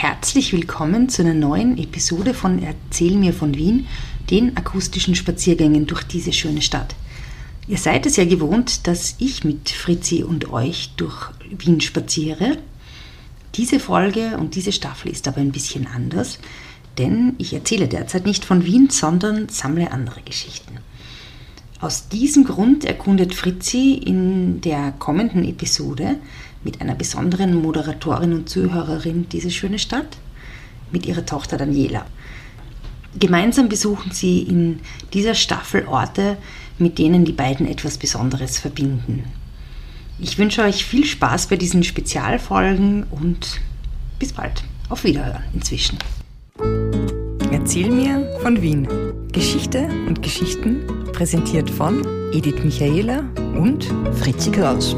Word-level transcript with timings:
Herzlich 0.00 0.52
willkommen 0.52 1.08
zu 1.08 1.22
einer 1.22 1.34
neuen 1.34 1.76
Episode 1.76 2.32
von 2.32 2.62
Erzähl 2.62 3.16
mir 3.16 3.32
von 3.32 3.56
Wien, 3.56 3.88
den 4.30 4.56
akustischen 4.56 5.16
Spaziergängen 5.16 5.88
durch 5.88 6.04
diese 6.04 6.32
schöne 6.32 6.62
Stadt. 6.62 6.94
Ihr 7.66 7.78
seid 7.78 8.06
es 8.06 8.14
ja 8.14 8.24
gewohnt, 8.24 8.86
dass 8.86 9.16
ich 9.18 9.42
mit 9.42 9.70
Fritzi 9.70 10.22
und 10.22 10.52
euch 10.52 10.90
durch 10.96 11.30
Wien 11.50 11.80
spaziere. 11.80 12.58
Diese 13.56 13.80
Folge 13.80 14.38
und 14.38 14.54
diese 14.54 14.70
Staffel 14.70 15.10
ist 15.10 15.26
aber 15.26 15.38
ein 15.38 15.50
bisschen 15.50 15.88
anders, 15.88 16.38
denn 16.96 17.34
ich 17.38 17.52
erzähle 17.52 17.88
derzeit 17.88 18.24
nicht 18.24 18.44
von 18.44 18.64
Wien, 18.64 18.90
sondern 18.90 19.48
sammle 19.48 19.90
andere 19.90 20.22
Geschichten. 20.22 20.78
Aus 21.80 22.08
diesem 22.08 22.44
Grund 22.44 22.84
erkundet 22.84 23.34
Fritzi 23.34 23.94
in 23.94 24.60
der 24.60 24.92
kommenden 24.92 25.44
Episode 25.44 26.18
mit 26.64 26.80
einer 26.80 26.94
besonderen 26.94 27.54
Moderatorin 27.54 28.32
und 28.32 28.48
Zuhörerin 28.48 29.28
diese 29.30 29.50
schöne 29.50 29.78
Stadt, 29.78 30.18
mit 30.90 31.06
ihrer 31.06 31.26
Tochter 31.26 31.56
Daniela. 31.56 32.06
Gemeinsam 33.18 33.68
besuchen 33.68 34.12
sie 34.12 34.42
in 34.42 34.80
dieser 35.12 35.34
Staffel 35.34 35.86
Orte, 35.86 36.36
mit 36.78 36.98
denen 36.98 37.24
die 37.24 37.32
beiden 37.32 37.66
etwas 37.66 37.98
Besonderes 37.98 38.58
verbinden. 38.58 39.24
Ich 40.18 40.38
wünsche 40.38 40.62
euch 40.62 40.84
viel 40.84 41.04
Spaß 41.04 41.46
bei 41.46 41.56
diesen 41.56 41.84
Spezialfolgen 41.84 43.04
und 43.10 43.60
bis 44.18 44.32
bald. 44.32 44.64
Auf 44.88 45.04
Wiederhören 45.04 45.44
inzwischen. 45.54 45.98
Erzähl 47.52 47.90
mir 47.90 48.28
von 48.42 48.60
Wien. 48.60 48.88
Geschichte 49.32 49.88
und 50.06 50.22
Geschichten 50.22 50.84
präsentiert 51.12 51.70
von 51.70 52.04
Edith 52.32 52.64
Michaela 52.64 53.22
und 53.54 53.92
Fritzi 54.14 54.50
Kraus. 54.50 54.96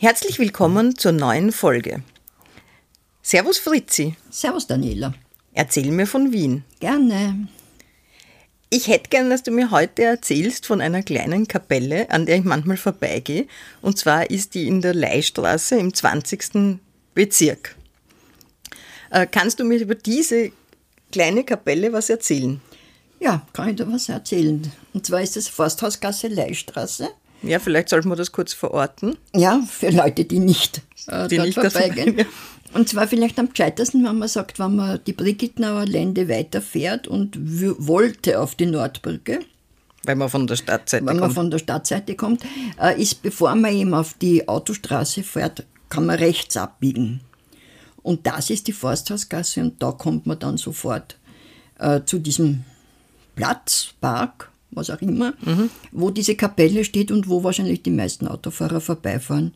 Herzlich 0.00 0.38
willkommen 0.38 0.96
zur 0.96 1.10
neuen 1.10 1.50
Folge. 1.50 2.04
Servus 3.20 3.58
Fritzi. 3.58 4.14
Servus 4.30 4.68
Daniela. 4.68 5.12
Erzähl 5.52 5.90
mir 5.90 6.06
von 6.06 6.32
Wien. 6.32 6.62
Gerne. 6.78 7.48
Ich 8.70 8.86
hätte 8.86 9.10
gern, 9.10 9.28
dass 9.28 9.42
du 9.42 9.50
mir 9.50 9.72
heute 9.72 10.04
erzählst 10.04 10.66
von 10.66 10.80
einer 10.80 11.02
kleinen 11.02 11.48
Kapelle, 11.48 12.08
an 12.12 12.26
der 12.26 12.36
ich 12.36 12.44
manchmal 12.44 12.76
vorbeigehe. 12.76 13.48
Und 13.82 13.98
zwar 13.98 14.30
ist 14.30 14.54
die 14.54 14.68
in 14.68 14.82
der 14.82 14.94
Leihstraße 14.94 15.76
im 15.76 15.92
20. 15.92 16.78
Bezirk. 17.12 17.74
Äh, 19.10 19.26
kannst 19.26 19.58
du 19.58 19.64
mir 19.64 19.80
über 19.80 19.96
diese 19.96 20.52
kleine 21.10 21.42
Kapelle 21.42 21.92
was 21.92 22.08
erzählen? 22.08 22.60
Ja, 23.18 23.44
kann 23.52 23.70
ich 23.70 23.74
dir 23.74 23.90
was 23.90 24.08
erzählen. 24.08 24.70
Und 24.94 25.04
zwar 25.04 25.22
ist 25.22 25.34
das 25.34 25.48
Forsthausgasse 25.48 26.28
Leihstraße. 26.28 27.08
Ja, 27.42 27.58
vielleicht 27.58 27.88
sollten 27.88 28.08
wir 28.08 28.16
das 28.16 28.32
kurz 28.32 28.52
verorten. 28.52 29.16
Ja, 29.34 29.62
für 29.68 29.90
Leute, 29.90 30.24
die 30.24 30.38
nicht, 30.38 30.82
äh, 31.06 31.28
die 31.28 31.36
dort 31.36 31.46
nicht 31.48 31.60
vorbeigehen. 31.60 32.26
Und 32.74 32.88
zwar 32.88 33.08
vielleicht 33.08 33.38
am 33.38 33.48
gescheitesten, 33.48 34.04
wenn 34.04 34.18
man 34.18 34.28
sagt, 34.28 34.58
wenn 34.58 34.76
man 34.76 35.00
die 35.06 35.12
Brigittenauer 35.12 35.86
Lände 35.86 36.28
weiterfährt 36.28 37.08
und 37.08 37.38
wollte 37.40 38.40
auf 38.40 38.54
die 38.54 38.66
Nordbrücke. 38.66 39.40
Wenn 40.04 40.18
man 40.18 40.28
von 40.28 40.46
der 40.46 40.56
Stadtseite 40.56 41.04
kommt. 41.04 41.14
Wenn 41.14 41.20
man 41.20 41.30
von 41.30 41.50
der 41.50 41.58
Stadtseite 41.58 42.14
kommt, 42.14 42.44
äh, 42.80 43.00
ist, 43.00 43.22
bevor 43.22 43.54
man 43.54 43.72
eben 43.72 43.94
auf 43.94 44.14
die 44.14 44.46
Autostraße 44.46 45.22
fährt, 45.22 45.64
kann 45.88 46.06
man 46.06 46.16
rechts 46.16 46.56
abbiegen. 46.56 47.20
Und 48.02 48.26
das 48.26 48.50
ist 48.50 48.66
die 48.66 48.72
Forsthausgasse 48.72 49.60
und 49.60 49.82
da 49.82 49.92
kommt 49.92 50.26
man 50.26 50.38
dann 50.38 50.56
sofort 50.56 51.16
äh, 51.78 52.00
zu 52.04 52.18
diesem 52.18 52.64
Platz, 53.34 53.94
Park, 54.00 54.50
was 54.70 54.90
auch 54.90 55.00
immer, 55.00 55.34
mhm. 55.44 55.70
wo 55.92 56.10
diese 56.10 56.34
Kapelle 56.34 56.84
steht 56.84 57.10
und 57.10 57.28
wo 57.28 57.42
wahrscheinlich 57.42 57.82
die 57.82 57.90
meisten 57.90 58.28
Autofahrer 58.28 58.80
vorbeifahren. 58.80 59.54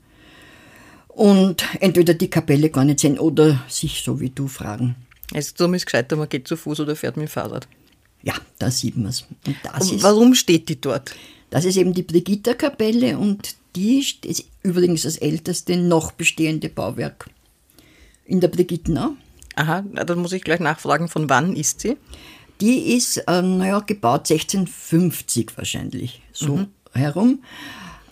Und 1.08 1.64
entweder 1.80 2.14
die 2.14 2.30
Kapelle 2.30 2.70
gar 2.70 2.84
nicht 2.84 3.00
sehen 3.00 3.19
oder 3.19 3.62
sich 3.69 4.02
so 4.02 4.20
wie 4.20 4.30
du 4.30 4.48
fragen. 4.48 4.96
Also 5.34 5.52
darum 5.56 5.74
ist 5.74 5.86
gescheiter, 5.86 6.16
man 6.16 6.28
geht 6.28 6.48
zu 6.48 6.56
Fuß 6.56 6.80
oder 6.80 6.96
fährt 6.96 7.16
mit 7.16 7.28
dem 7.28 7.30
Fahrrad. 7.30 7.69
Ja, 8.22 8.34
da 8.58 8.70
sieht 8.70 8.96
man 8.96 9.06
es. 9.06 9.24
Und, 9.47 9.56
und 9.64 10.03
warum 10.03 10.34
steht 10.34 10.69
die 10.69 10.81
dort? 10.81 11.14
Das 11.50 11.64
ist 11.64 11.76
eben 11.76 11.92
die 11.92 12.03
Brigitta-Kapelle 12.03 13.19
und 13.19 13.56
die 13.76 13.98
ist 13.98 14.44
übrigens 14.62 15.03
das 15.03 15.16
älteste 15.19 15.76
noch 15.76 16.12
bestehende 16.12 16.69
Bauwerk 16.69 17.28
in 18.25 18.41
der 18.41 18.48
Brigittenau. 18.48 19.10
Aha, 19.54 19.82
dann 19.82 20.19
muss 20.19 20.32
ich 20.32 20.44
gleich 20.44 20.60
nachfragen, 20.60 21.08
von 21.08 21.28
wann 21.28 21.54
ist 21.54 21.81
sie? 21.81 21.97
Die 22.60 22.94
ist, 22.94 23.18
äh, 23.18 23.42
naja, 23.42 23.80
gebaut 23.80 24.30
1650 24.30 25.56
wahrscheinlich, 25.56 26.22
so 26.32 26.56
mhm. 26.56 26.66
herum. 26.92 27.42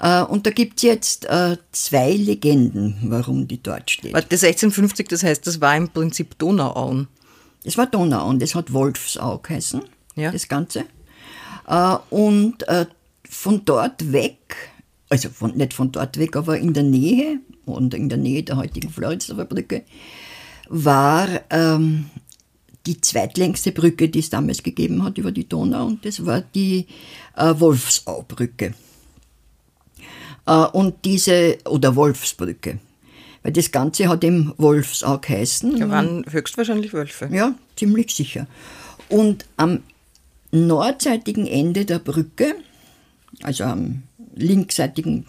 Äh, 0.01 0.23
und 0.23 0.47
da 0.47 0.51
gibt 0.51 0.79
es 0.79 0.83
jetzt 0.83 1.27
äh, 1.27 1.57
zwei 1.73 2.13
Legenden, 2.13 2.97
warum 3.03 3.47
die 3.47 3.63
dort 3.63 3.91
steht. 3.91 4.15
Warte, 4.15 4.35
1650, 4.35 5.09
das 5.09 5.23
heißt, 5.23 5.47
das 5.47 5.61
war 5.61 5.77
im 5.77 5.89
Prinzip 5.89 6.39
Donauauen. 6.39 7.09
Das 7.65 7.77
war 7.77 7.87
Donauauen, 7.87 8.39
das 8.39 8.55
hat 8.55 8.73
Wolfsau 8.73 9.39
geheißen, 9.39 9.83
ja. 10.17 10.33
das 10.33 10.49
Ganze. 10.49 10.85
Äh, 11.69 11.97
und 12.09 12.67
äh, 12.69 12.87
von 13.29 13.65
dort 13.65 14.13
weg, 14.13 14.57
also 15.11 15.29
von, 15.29 15.57
nicht 15.57 15.75
von 15.75 15.93
dort 15.93 16.19
weg, 16.19 16.35
aber 16.35 16.59
in 16.59 16.73
der 16.73 16.83
Nähe, 16.83 17.41
und 17.67 17.93
in 17.95 18.09
der 18.09 18.19
Nähe 18.19 18.43
der 18.43 18.57
heutigen 18.57 18.91
Floridsdorfer 18.91 19.45
Brücke, 19.45 19.85
war 20.69 21.29
ähm, 21.51 22.09
die 22.87 23.01
zweitlängste 23.01 23.73
Brücke, 23.73 24.09
die 24.09 24.21
es 24.21 24.31
damals 24.31 24.63
gegeben 24.63 25.03
hat 25.05 25.19
über 25.19 25.33
die 25.33 25.49
Donau, 25.49 25.87
und 25.87 26.05
das 26.05 26.25
war 26.25 26.41
die 26.41 26.87
äh, 27.37 27.55
Wolfsaubrücke. 27.59 28.75
Äh, 30.47 30.53
und 30.53 31.05
diese, 31.05 31.59
oder 31.67 31.95
Wolfsbrücke. 31.97 32.79
Weil 33.43 33.53
das 33.53 33.71
Ganze 33.71 34.09
hat 34.09 34.23
eben 34.25 34.53
Wolfsau 34.59 35.19
geheißen. 35.19 35.81
Da 35.81 35.89
waren 35.89 36.25
höchstwahrscheinlich 36.29 36.93
Wölfe. 36.93 37.29
Ja, 37.33 37.55
ziemlich 37.77 38.15
sicher. 38.15 38.47
Und 39.09 39.47
am 39.57 39.83
nordseitigen 40.53 41.47
Ende 41.47 41.85
der 41.85 42.01
Brücke, 42.01 42.55
also 43.43 43.65
am 43.65 44.03
linksseitigen, 44.35 45.27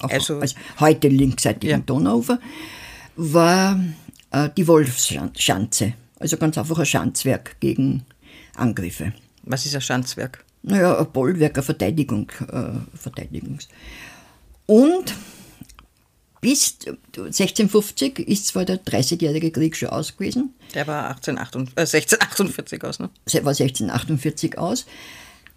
also, 0.00 0.40
also 0.40 0.56
heute 0.80 1.08
linksseitigen 1.08 1.78
ja. 1.78 1.84
Donauufer, 1.84 2.38
war 3.16 3.80
äh, 4.30 4.50
die 4.56 4.66
Wolfsschanze. 4.66 5.94
Also 6.22 6.36
ganz 6.36 6.56
einfach 6.56 6.78
ein 6.78 6.86
Schanzwerk 6.86 7.56
gegen 7.58 8.04
Angriffe. 8.54 9.12
Was 9.42 9.66
ist 9.66 9.74
ein 9.74 9.80
Schanzwerk? 9.80 10.44
Naja, 10.62 10.96
ein 10.96 11.10
Bollwerk, 11.10 11.56
eine 11.56 11.64
Verteidigung, 11.64 12.30
äh, 12.48 12.96
Verteidigungs. 12.96 13.66
Und 14.66 15.14
bis 16.40 16.78
1650 17.16 18.20
ist 18.20 18.46
zwar 18.46 18.64
der 18.64 18.84
30-jährige 18.84 19.50
Krieg 19.50 19.76
schon 19.76 19.88
aus 19.88 20.16
gewesen. 20.16 20.54
Der 20.74 20.86
war 20.86 21.08
1848, 21.08 21.76
äh, 21.76 21.80
1648 21.80 22.84
aus, 22.84 23.00
ne? 23.00 23.10
War 23.44 23.52
1648 23.52 24.58
aus. 24.58 24.86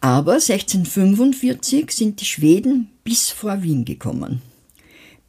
Aber 0.01 0.33
1645 0.33 1.91
sind 1.91 2.21
die 2.21 2.25
Schweden 2.25 2.89
bis 3.03 3.29
vor 3.29 3.61
Wien 3.61 3.85
gekommen. 3.85 4.41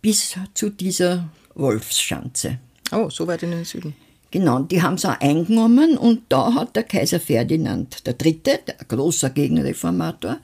Bis 0.00 0.34
zu 0.54 0.70
dieser 0.70 1.28
Wolfsschanze. 1.54 2.58
Oh, 2.91 3.10
so 3.10 3.26
weit 3.26 3.42
in 3.42 3.50
den 3.50 3.66
Süden. 3.66 3.94
Genau, 4.31 4.60
die 4.60 4.82
haben 4.82 4.98
sie 4.98 5.09
auch 5.09 5.20
eingenommen 5.20 5.97
und 5.97 6.22
da 6.28 6.54
hat 6.54 6.76
der 6.76 6.82
Kaiser 6.82 7.20
Ferdinand 7.20 8.03
III., 8.06 8.41
der 8.42 8.60
großer 8.88 9.31
Gegenreformator, 9.31 10.38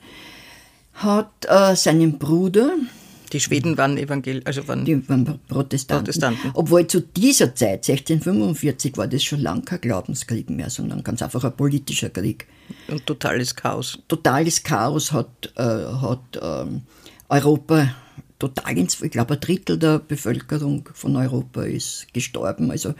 hat 0.93 1.31
äh, 1.47 1.75
seinen 1.75 2.17
Bruder, 2.17 2.71
die 3.33 3.39
Schweden 3.39 3.77
waren 3.77 3.97
evangel 3.97 4.41
also 4.45 4.67
waren, 4.67 4.85
die 4.85 5.09
waren 5.09 5.39
Protestanten. 5.47 6.05
Protestanten. 6.05 6.51
Obwohl 6.53 6.85
zu 6.85 7.01
dieser 7.01 7.55
Zeit, 7.55 7.89
1645, 7.89 8.95
war 8.95 9.07
das 9.07 9.23
schon 9.23 9.41
lange 9.41 9.63
kein 9.63 9.81
Glaubenskrieg 9.81 10.51
mehr, 10.51 10.69
sondern 10.69 11.03
ganz 11.03 11.23
einfach 11.23 11.43
ein 11.43 11.53
politischer 11.53 12.11
Krieg. 12.11 12.47
Und 12.87 13.05
totales 13.07 13.55
Chaos. 13.55 13.97
Totales 14.07 14.61
Chaos 14.61 15.11
hat, 15.11 15.51
äh, 15.55 15.63
hat 15.63 16.35
äh, 16.35 16.65
Europa 17.27 17.95
total 18.37 18.77
ins, 18.77 19.01
ich 19.01 19.11
glaube, 19.11 19.33
ein 19.33 19.39
Drittel 19.39 19.79
der 19.79 19.97
Bevölkerung 19.97 20.87
von 20.93 21.15
Europa 21.15 21.63
ist 21.63 22.13
gestorben. 22.13 22.69
Also 22.69 22.93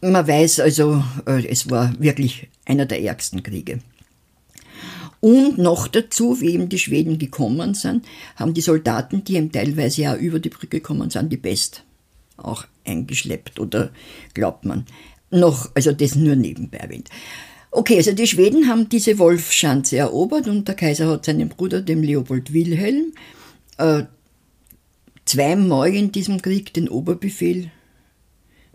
man 0.00 0.26
weiß 0.26 0.60
also, 0.60 1.02
äh, 1.26 1.46
es 1.46 1.70
war 1.70 1.94
wirklich 1.98 2.48
einer 2.64 2.86
der 2.86 3.02
ärgsten 3.02 3.42
Kriege. 3.42 3.80
Und 5.20 5.56
noch 5.56 5.88
dazu, 5.88 6.40
wie 6.40 6.50
eben 6.50 6.68
die 6.68 6.78
Schweden 6.78 7.18
gekommen 7.18 7.74
sind, 7.74 8.04
haben 8.36 8.52
die 8.52 8.60
Soldaten, 8.60 9.24
die 9.24 9.36
eben 9.36 9.50
teilweise 9.50 10.02
ja 10.02 10.16
über 10.16 10.38
die 10.38 10.50
Brücke 10.50 10.80
gekommen 10.80 11.08
sind, 11.08 11.32
die 11.32 11.38
Pest 11.38 11.82
auch 12.36 12.66
eingeschleppt 12.84 13.58
oder 13.58 13.90
glaubt 14.34 14.64
man. 14.64 14.84
Noch, 15.30 15.70
also 15.74 15.92
das 15.92 16.14
nur 16.14 16.36
nebenbei 16.36 16.78
erwähnt. 16.78 17.08
Okay, 17.70 17.96
also 17.96 18.12
die 18.12 18.26
Schweden 18.26 18.68
haben 18.68 18.88
diese 18.88 19.18
Wolfschanze 19.18 19.96
erobert 19.96 20.46
und 20.46 20.68
der 20.68 20.74
Kaiser 20.74 21.08
hat 21.08 21.24
seinem 21.24 21.48
Bruder, 21.48 21.80
dem 21.80 22.02
Leopold 22.02 22.52
Wilhelm, 22.52 23.14
äh, 23.78 24.02
zweimal 25.24 25.94
in 25.94 26.12
diesem 26.12 26.42
Krieg 26.42 26.74
den 26.74 26.88
Oberbefehl 26.88 27.70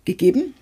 gegeben 0.03 0.55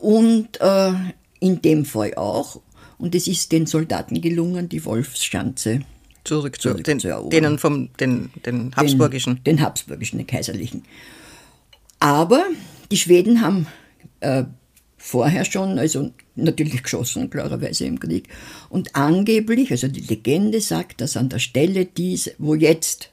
und 0.00 0.60
äh, 0.60 0.92
in 1.40 1.62
dem 1.62 1.84
Fall 1.84 2.14
auch 2.14 2.60
und 2.98 3.14
es 3.14 3.28
ist 3.28 3.52
den 3.52 3.66
Soldaten 3.66 4.20
gelungen, 4.20 4.68
die 4.68 4.84
Wolfsschanze 4.84 5.82
zurück, 6.24 6.60
zurück 6.60 6.84
zu, 6.86 6.98
den, 6.98 7.30
denen 7.30 7.58
vom 7.58 7.90
den, 8.00 8.30
den 8.44 8.74
Habsburgischen. 8.74 9.36
Den, 9.36 9.56
den 9.56 9.60
Habsburgischen, 9.62 10.18
den 10.18 10.26
Kaiserlichen. 10.26 10.84
Aber 12.00 12.44
die 12.90 12.96
Schweden 12.96 13.40
haben 13.40 13.66
äh, 14.20 14.44
vorher 14.96 15.44
schon, 15.44 15.78
also 15.78 16.10
natürlich 16.34 16.82
geschossen, 16.82 17.30
klarerweise 17.30 17.86
im 17.86 18.00
Krieg. 18.00 18.28
Und 18.68 18.94
angeblich, 18.96 19.70
also 19.70 19.88
die 19.88 20.00
Legende 20.00 20.60
sagt, 20.60 21.00
dass 21.00 21.16
an 21.16 21.28
der 21.28 21.38
Stelle, 21.38 21.86
dies, 21.86 22.32
wo 22.38 22.54
jetzt 22.54 23.10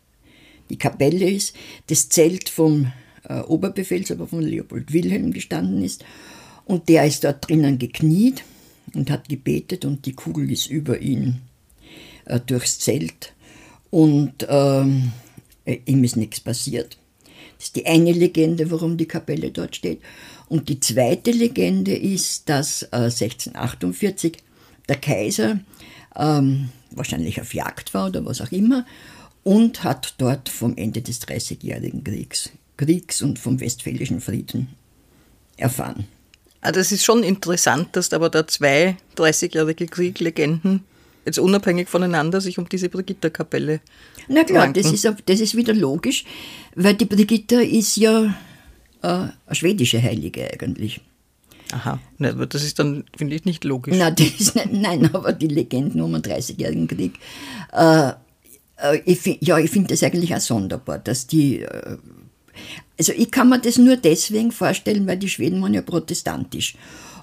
die 0.69 0.77
Kapelle 0.77 1.29
ist, 1.29 1.55
das 1.87 2.09
Zelt 2.09 2.49
vom 2.49 2.91
äh, 3.23 3.39
Oberbefehlshaber 3.39 4.27
von 4.27 4.41
Leopold 4.41 4.91
Wilhelm 4.93 5.31
gestanden 5.31 5.83
ist. 5.83 6.03
Und 6.65 6.89
der 6.89 7.05
ist 7.05 7.23
dort 7.23 7.47
drinnen 7.47 7.77
gekniet 7.77 8.43
und 8.93 9.09
hat 9.11 9.29
gebetet 9.29 9.85
und 9.85 10.05
die 10.05 10.13
Kugel 10.13 10.51
ist 10.51 10.67
über 10.67 10.99
ihn 10.99 11.41
äh, 12.25 12.39
durchs 12.39 12.79
Zelt. 12.79 13.33
Und 13.91 14.45
ähm, 14.49 15.11
ihm 15.65 16.03
ist 16.03 16.17
nichts 16.17 16.39
passiert. 16.39 16.97
Das 17.57 17.67
ist 17.67 17.75
die 17.75 17.85
eine 17.85 18.11
Legende, 18.11 18.69
warum 18.71 18.97
die 18.97 19.07
Kapelle 19.07 19.51
dort 19.51 19.75
steht. 19.75 20.01
Und 20.49 20.69
die 20.69 20.79
zweite 20.79 21.31
Legende 21.31 21.95
ist, 21.95 22.49
dass 22.49 22.83
äh, 22.83 23.09
1648 23.09 24.37
der 24.89 24.97
Kaiser 24.97 25.59
ähm, 26.15 26.69
wahrscheinlich 26.91 27.41
auf 27.41 27.53
Jagd 27.53 27.93
war 27.93 28.07
oder 28.07 28.25
was 28.25 28.41
auch 28.41 28.51
immer 28.51 28.85
und 29.43 29.83
hat 29.83 30.15
dort 30.17 30.49
vom 30.49 30.75
Ende 30.75 31.01
des 31.01 31.19
Dreißigjährigen 31.19 32.03
Kriegs, 32.03 32.49
Kriegs 32.77 33.21
und 33.21 33.39
vom 33.39 33.59
Westfälischen 33.59 34.21
Frieden 34.21 34.69
erfahren. 35.57 36.07
Ah, 36.65 36.71
das 36.71 36.91
ist 36.91 37.05
schon 37.05 37.21
interessant, 37.21 37.89
dass 37.95 38.11
aber 38.11 38.31
da 38.31 38.47
zwei 38.47 38.97
30-jährige 39.17 39.85
Krieglegenden 39.85 40.83
jetzt 41.23 41.37
unabhängig 41.37 41.87
voneinander 41.87 42.41
sich 42.41 42.57
um 42.57 42.67
diese 42.67 42.89
Brigitta-Kapelle 42.89 43.81
Na 44.29 44.43
klar, 44.43 44.73
das 44.73 44.91
ist, 44.91 45.07
das 45.27 45.39
ist 45.41 45.55
wieder 45.55 45.75
logisch, 45.75 46.25
weil 46.73 46.95
die 46.95 47.05
Brigitta 47.05 47.59
ist 47.59 47.97
ja 47.97 48.35
äh, 49.03 49.07
eine 49.07 49.31
schwedische 49.51 50.01
Heilige 50.01 50.51
eigentlich. 50.51 51.01
Aha, 51.71 51.99
aber 52.19 52.47
das 52.47 52.63
ist 52.63 52.79
dann, 52.79 53.03
finde 53.15 53.35
ich, 53.35 53.45
nicht 53.45 53.63
logisch. 53.63 53.95
Nein, 53.95 54.15
nicht, 54.17 54.55
nein, 54.71 55.13
aber 55.13 55.33
die 55.33 55.49
Legenden 55.49 56.01
um 56.01 56.13
den 56.13 56.23
30-jährigen 56.23 56.87
Krieg. 56.87 57.19
Äh, 57.73 58.09
äh, 58.77 59.01
ich, 59.05 59.37
ja, 59.41 59.59
ich 59.59 59.69
finde 59.69 59.89
das 59.89 60.01
eigentlich 60.01 60.33
auch 60.33 60.39
sonderbar, 60.39 60.97
dass 60.97 61.27
die. 61.27 61.61
Äh, 61.61 61.97
also 62.97 63.13
ich 63.13 63.31
kann 63.31 63.49
mir 63.49 63.59
das 63.59 63.77
nur 63.77 63.97
deswegen 63.97 64.51
vorstellen, 64.51 65.07
weil 65.07 65.17
die 65.17 65.29
Schweden 65.29 65.61
waren 65.61 65.73
ja 65.73 65.81
protestantisch. 65.81 66.75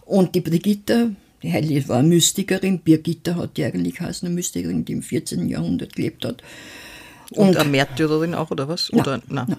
Und 0.05 0.35
die 0.35 0.41
Brigitta, 0.41 1.11
die 1.43 1.53
Heilige 1.53 1.89
war 1.89 1.99
eine 1.99 2.09
Mystikerin, 2.09 2.81
Birgitta 2.81 3.37
hat 3.37 3.57
die 3.57 3.65
eigentlich 3.65 4.01
heißen, 4.01 4.27
eine 4.27 4.35
Mystikerin, 4.35 4.85
die 4.85 4.93
im 4.93 5.03
14. 5.03 5.49
Jahrhundert 5.49 5.95
gelebt 5.95 6.25
hat. 6.25 6.43
Und, 7.31 7.49
und 7.49 7.57
eine 7.57 7.71
Märtyrerin 7.71 8.35
auch, 8.35 8.51
oder 8.51 8.69
was? 8.69 8.93
Oder, 8.93 9.23
nein, 9.29 9.47
nein. 9.49 9.59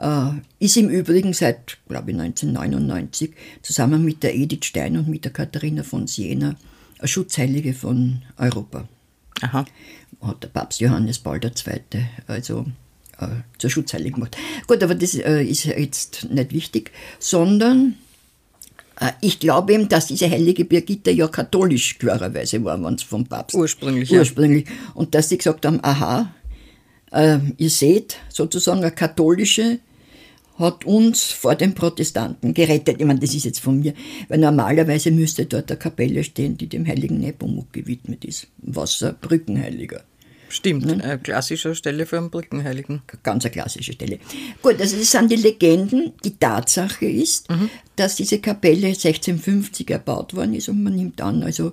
Äh, 0.00 0.64
ist 0.64 0.76
im 0.76 0.88
Übrigen 0.88 1.32
seit, 1.32 1.78
glaube 1.88 2.10
ich, 2.12 2.18
1999 2.18 3.34
zusammen 3.62 4.04
mit 4.04 4.22
der 4.22 4.34
Edith 4.34 4.64
Stein 4.64 4.96
und 4.96 5.08
mit 5.08 5.24
der 5.24 5.32
Katharina 5.32 5.82
von 5.82 6.06
Siena 6.06 6.56
eine 6.98 7.08
Schutzheilige 7.08 7.74
von 7.74 8.22
Europa. 8.36 8.88
Aha. 9.40 9.64
Hat 10.20 10.42
der 10.42 10.48
Papst 10.48 10.80
Johannes 10.80 11.18
Paul 11.18 11.40
II. 11.42 12.04
also 12.26 12.66
zur 13.58 13.70
Schutzheiligen 13.70 14.14
gemacht. 14.14 14.36
Gut, 14.66 14.82
aber 14.82 14.94
das 14.94 15.14
äh, 15.14 15.42
ist 15.42 15.64
jetzt 15.64 16.28
nicht 16.30 16.52
wichtig, 16.52 16.90
sondern 17.18 17.96
äh, 19.00 19.12
ich 19.20 19.40
glaube 19.40 19.72
eben, 19.72 19.88
dass 19.88 20.06
diese 20.06 20.30
heilige 20.30 20.64
Birgitta 20.64 21.10
ja 21.10 21.28
katholisch 21.28 21.98
klarerweise 21.98 22.62
war, 22.64 22.82
wenn 22.82 22.94
es 22.94 23.02
vom 23.02 23.26
Papst. 23.26 23.56
Ursprünglich. 23.56 24.12
Ursprünglich. 24.12 24.66
Ja. 24.66 24.74
Und 24.94 25.14
dass 25.14 25.28
sie 25.28 25.38
gesagt 25.38 25.66
haben, 25.66 25.80
aha, 25.82 26.34
äh, 27.12 27.38
ihr 27.56 27.70
seht 27.70 28.16
sozusagen 28.28 28.80
eine 28.80 28.92
katholische 28.92 29.80
hat 30.60 30.84
uns 30.84 31.32
vor 31.32 31.54
den 31.54 31.74
Protestanten 31.74 32.54
gerettet. 32.54 33.00
Ich 33.00 33.06
meine, 33.06 33.18
das 33.18 33.34
ist 33.34 33.44
jetzt 33.44 33.60
von 33.60 33.80
mir, 33.80 33.94
weil 34.28 34.38
normalerweise 34.38 35.10
müsste 35.10 35.46
dort 35.46 35.70
eine 35.70 35.78
Kapelle 35.78 36.22
stehen, 36.22 36.58
die 36.58 36.68
dem 36.68 36.86
heiligen 36.86 37.18
Nepomuk 37.18 37.72
gewidmet 37.72 38.24
ist. 38.24 38.46
Wasserbrückenheiliger. 38.58 40.02
Stimmt, 40.50 40.84
ne? 40.84 41.02
eine 41.02 41.18
klassische 41.18 41.74
Stelle 41.76 42.06
für 42.06 42.18
einen 42.18 42.30
Brückenheiligen. 42.30 43.02
Ganz 43.22 43.44
eine 43.44 43.52
klassische 43.52 43.92
Stelle. 43.92 44.18
Gut, 44.62 44.80
also 44.80 44.96
das 44.96 45.10
sind 45.10 45.30
die 45.30 45.36
Legenden. 45.36 46.12
Die 46.24 46.36
Tatsache 46.36 47.06
ist, 47.06 47.48
mhm. 47.48 47.70
dass 47.94 48.16
diese 48.16 48.40
Kapelle 48.40 48.88
1650 48.88 49.88
erbaut 49.90 50.34
worden 50.34 50.54
ist 50.54 50.68
und 50.68 50.82
man 50.82 50.96
nimmt 50.96 51.20
an, 51.20 51.44
also 51.44 51.72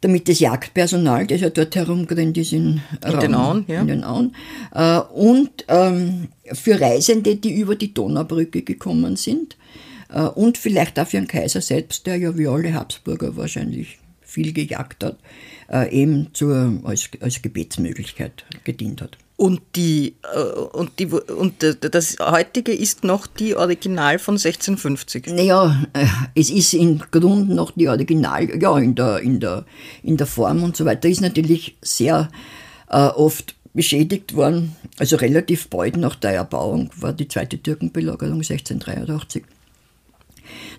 damit 0.00 0.28
das 0.28 0.38
Jagdpersonal, 0.38 1.26
das 1.26 1.40
ja 1.40 1.50
dort 1.50 1.74
herumgerannt 1.74 2.38
ist 2.38 2.52
in, 2.52 2.80
in 3.04 3.10
Raum, 3.10 3.20
den 3.20 3.34
Auen, 3.34 3.64
ja. 3.66 3.80
in 3.80 3.86
den 3.88 4.04
Auen 4.04 4.36
äh, 4.72 4.98
und 4.98 5.64
ähm, 5.66 6.28
für 6.52 6.80
Reisende, 6.80 7.34
die 7.34 7.58
über 7.58 7.74
die 7.74 7.92
Donaubrücke 7.92 8.62
gekommen 8.62 9.16
sind 9.16 9.56
äh, 10.10 10.20
und 10.20 10.58
vielleicht 10.58 10.98
auch 11.00 11.08
für 11.08 11.16
den 11.16 11.26
Kaiser 11.26 11.60
selbst, 11.60 12.06
der 12.06 12.16
ja 12.16 12.38
wie 12.38 12.46
alle 12.46 12.72
Habsburger 12.72 13.36
wahrscheinlich 13.36 13.98
viel 14.20 14.52
gejagt 14.52 15.02
hat, 15.02 15.18
äh, 15.72 15.90
eben 15.90 16.28
zur, 16.32 16.80
als, 16.84 17.08
als 17.20 17.42
Gebetsmöglichkeit 17.42 18.44
gedient 18.64 19.02
hat. 19.02 19.18
Und, 19.36 19.60
die, 19.74 20.14
äh, 20.34 20.40
und, 20.40 20.98
die, 20.98 21.06
und 21.06 21.54
das 21.62 22.16
heutige 22.18 22.72
ist 22.72 23.04
noch 23.04 23.26
die 23.26 23.54
Original 23.54 24.18
von 24.18 24.34
1650? 24.34 25.26
Naja, 25.26 25.84
äh, 25.92 26.06
es 26.34 26.48
ist 26.48 26.72
im 26.72 27.00
Grunde 27.10 27.54
noch 27.54 27.72
die 27.72 27.88
Original, 27.88 28.48
ja, 28.60 28.78
in 28.78 28.94
der, 28.94 29.18
in 29.20 29.40
der, 29.40 29.66
in 30.02 30.16
der 30.16 30.26
Form 30.26 30.62
und 30.62 30.76
so 30.76 30.86
weiter, 30.86 31.08
ist 31.08 31.20
natürlich 31.20 31.76
sehr 31.82 32.30
äh, 32.88 32.96
oft 33.08 33.54
beschädigt 33.74 34.34
worden. 34.34 34.74
Also 34.98 35.16
relativ 35.16 35.68
bald 35.68 35.98
nach 35.98 36.16
der 36.16 36.32
Erbauung 36.32 36.90
war 36.96 37.12
die 37.12 37.28
zweite 37.28 37.58
Türkenbelagerung 37.58 38.36
1683. 38.36 39.44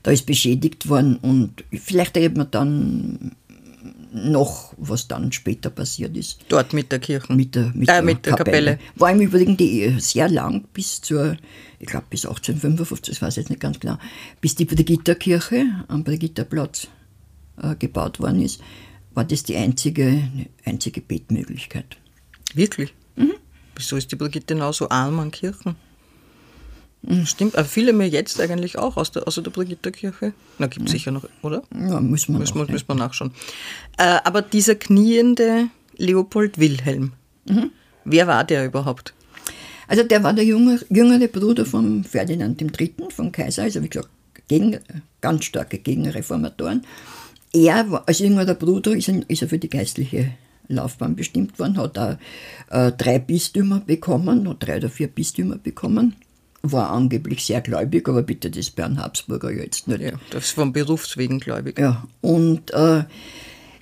Da 0.02 0.12
ist 0.12 0.26
beschädigt 0.26 0.90
worden 0.90 1.18
und 1.18 1.64
vielleicht 1.72 2.18
eben 2.18 2.50
dann 2.50 3.36
noch, 4.14 4.74
was 4.78 5.08
dann 5.08 5.32
später 5.32 5.70
passiert 5.70 6.16
ist. 6.16 6.40
Dort 6.50 6.74
mit 6.74 6.92
der 6.92 7.00
Kirche? 7.00 7.34
Mit 7.34 7.56
der, 7.56 7.72
mit 7.74 7.90
äh, 7.90 7.94
der, 7.94 8.02
mit 8.02 8.26
der 8.26 8.36
Kapelle. 8.36 8.72
Kapelle. 8.72 8.92
War 8.96 9.12
im 9.12 9.22
Übrigen 9.22 9.58
die, 9.58 10.00
sehr 10.00 10.30
lang 10.30 10.66
bis 10.74 11.02
zur, 11.02 11.38
ich 11.80 11.88
glaube 11.88 12.06
bis 12.10 12.26
1855, 12.26 13.16
das 13.16 13.22
weiß 13.22 13.34
ich 13.34 13.44
jetzt 13.44 13.50
nicht 13.50 13.62
ganz 13.62 13.80
genau, 13.80 13.98
bis 14.42 14.56
die 14.56 14.66
Brigitta-Kirche 14.66 15.66
am 15.88 16.04
Brigitterplatz 16.04 16.88
äh, 17.62 17.76
gebaut 17.76 18.20
worden 18.20 18.42
ist, 18.42 18.62
war 19.14 19.26
das 19.26 19.44
die 19.44 19.56
einzige, 19.56 20.30
einzige 20.64 21.02
Betmöglichkeit. 21.02 21.98
Wirklich? 22.54 22.94
Mhm. 23.16 23.34
Wieso 23.76 23.96
ist 23.96 24.12
die 24.12 24.16
Brigitte 24.16 24.56
genau 24.56 24.72
so 24.72 24.90
arm 24.90 25.20
an 25.20 25.32
Kirchen? 25.32 25.76
Stimmt, 27.24 27.56
aber 27.56 27.66
viele 27.66 27.94
mir 27.94 28.08
jetzt 28.10 28.42
eigentlich 28.42 28.78
auch 28.78 28.98
aus 28.98 29.12
der, 29.12 29.28
aus 29.28 29.36
der 29.36 29.50
Brigitta-Kirche. 29.50 30.34
Na, 30.58 30.68
gibt 30.68 30.88
es 30.88 30.92
sicher 30.92 31.12
noch, 31.12 31.26
oder? 31.42 31.62
Ja, 31.74 32.02
müssen 32.02 32.34
wir, 32.34 32.40
müssen, 32.40 32.58
müssen 32.58 32.88
wir 32.88 32.96
nachschauen. 32.96 33.32
Äh, 33.98 34.18
aber 34.24 34.42
dieser 34.42 34.76
kniende 34.76 35.70
Leopold 35.96 36.58
Wilhelm, 36.58 37.14
mhm. 37.46 37.72
wer 38.04 38.28
war 38.28 38.44
der 38.44 38.66
überhaupt? 38.66 39.14
Also 39.88 40.04
der 40.04 40.24
war 40.24 40.34
der 40.34 40.44
junge, 40.44 40.82
jüngere 40.90 41.28
Bruder 41.28 41.66
von 41.66 42.04
Ferdinand 42.04 42.62
III., 42.62 42.94
vom 43.10 43.32
Kaiser, 43.32 43.64
also 43.64 43.82
wie 43.84 43.90
gesagt, 43.90 44.10
gegen, 44.50 44.80
ganz 45.22 45.46
starke 45.46 45.78
Gegenreformatoren. 45.78 46.84
Er 47.54 47.90
war, 47.90 48.04
als 48.06 48.20
jüngerer 48.20 48.56
Bruder 48.56 48.92
ist 48.96 49.08
er, 49.08 49.22
ist 49.30 49.42
er 49.42 49.48
für 49.48 49.60
die 49.60 49.70
geistliche 49.70 50.32
Laufbahn 50.68 51.16
bestimmt 51.16 51.58
worden, 51.58 51.78
hat 51.78 51.96
da 51.96 52.20
äh, 52.70 52.92
drei 52.92 53.20
Bistümer 53.20 53.80
bekommen, 53.80 54.54
drei 54.60 54.78
oder 54.78 54.90
vier 54.90 55.08
Bistümer 55.08 55.58
bekommen 55.58 56.16
war 56.62 56.90
angeblich 56.90 57.46
sehr 57.46 57.62
gläubig, 57.62 58.08
aber 58.10 58.24
bitte 58.24 58.52
das 58.52 58.70
Bern 58.72 59.02
Habsburger 59.02 59.52
jetzt 59.52 59.88
nicht. 59.88 60.02
Ja, 60.02 60.12
das 60.32 60.46
ist 60.46 60.52
vom 60.52 60.74
Berufswegen 60.74 61.40
gläubig. 61.40 61.80
Ja, 61.80 62.06
und 62.22 62.72
äh, 62.72 63.04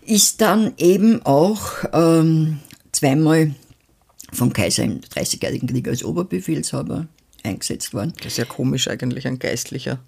ist 0.05 0.41
dann 0.41 0.73
eben 0.77 1.25
auch 1.25 1.83
ähm, 1.93 2.59
zweimal 2.91 3.55
vom 4.31 4.53
Kaiser 4.53 4.83
im 4.83 5.01
Dreißigjährigen 5.01 5.67
Krieg 5.67 5.87
als 5.87 6.03
Oberbefehlshaber 6.03 7.07
eingesetzt 7.43 7.93
worden. 7.93 8.13
Das 8.17 8.33
ist 8.33 8.37
ja 8.37 8.45
komisch 8.45 8.87
eigentlich, 8.87 9.27
ein 9.27 9.39
Geistlicher. 9.39 9.99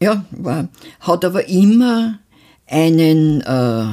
Ja, 0.00 0.24
war, 0.30 0.68
hat 1.00 1.24
aber 1.24 1.48
immer 1.48 2.18
einen 2.66 3.40
äh, 3.42 3.84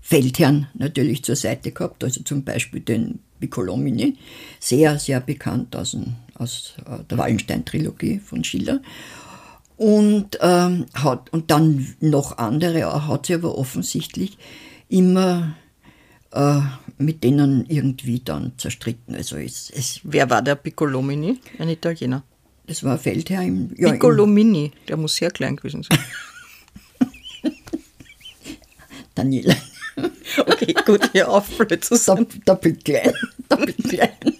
Feldherrn 0.00 0.68
natürlich 0.74 1.24
zur 1.24 1.36
Seite 1.36 1.72
gehabt, 1.72 2.04
also 2.04 2.22
zum 2.22 2.44
Beispiel 2.44 2.80
den 2.80 3.20
Piccolomini, 3.40 4.16
sehr, 4.60 4.98
sehr 4.98 5.20
bekannt 5.20 5.76
aus, 5.76 5.92
dem, 5.92 6.14
aus 6.34 6.74
äh, 6.86 7.04
der 7.04 7.18
Wallenstein-Trilogie 7.18 8.18
von 8.18 8.44
Schiller. 8.44 8.80
Und, 9.76 10.38
ähm, 10.40 10.86
hat, 10.94 11.32
und 11.32 11.50
dann 11.50 11.94
noch 12.00 12.38
andere, 12.38 13.08
hat 13.08 13.26
sie 13.26 13.34
aber 13.34 13.58
offensichtlich 13.58 14.38
immer 14.88 15.56
äh, 16.32 16.60
mit 16.98 17.24
denen 17.24 17.66
irgendwie 17.68 18.20
dann 18.20 18.52
zerstritten. 18.56 19.14
Also 19.14 19.36
es, 19.36 19.70
es 19.70 20.00
Wer 20.04 20.28
war 20.30 20.42
der 20.42 20.54
Piccolomini? 20.56 21.40
Ein 21.58 21.70
Italiener. 21.70 22.22
Das 22.66 22.82
war 22.82 22.92
ein 22.92 22.98
Feldherr 22.98 23.42
im. 23.42 23.74
Ja, 23.76 23.92
Piccolomini, 23.92 24.72
der 24.88 24.96
muss 24.96 25.16
sehr 25.16 25.30
klein 25.30 25.56
gewesen 25.56 25.82
sein. 25.82 25.98
Daniela. 29.14 29.54
Okay, 30.38 30.74
gut, 30.84 31.10
hier 31.12 31.28
auf, 31.28 31.48
blöd 31.56 31.84
zu 31.84 31.96
sein. 31.96 32.26
Doppelt 32.44 32.84
klein. 32.84 33.12
Doppelt 33.48 33.76
klein. 33.88 34.33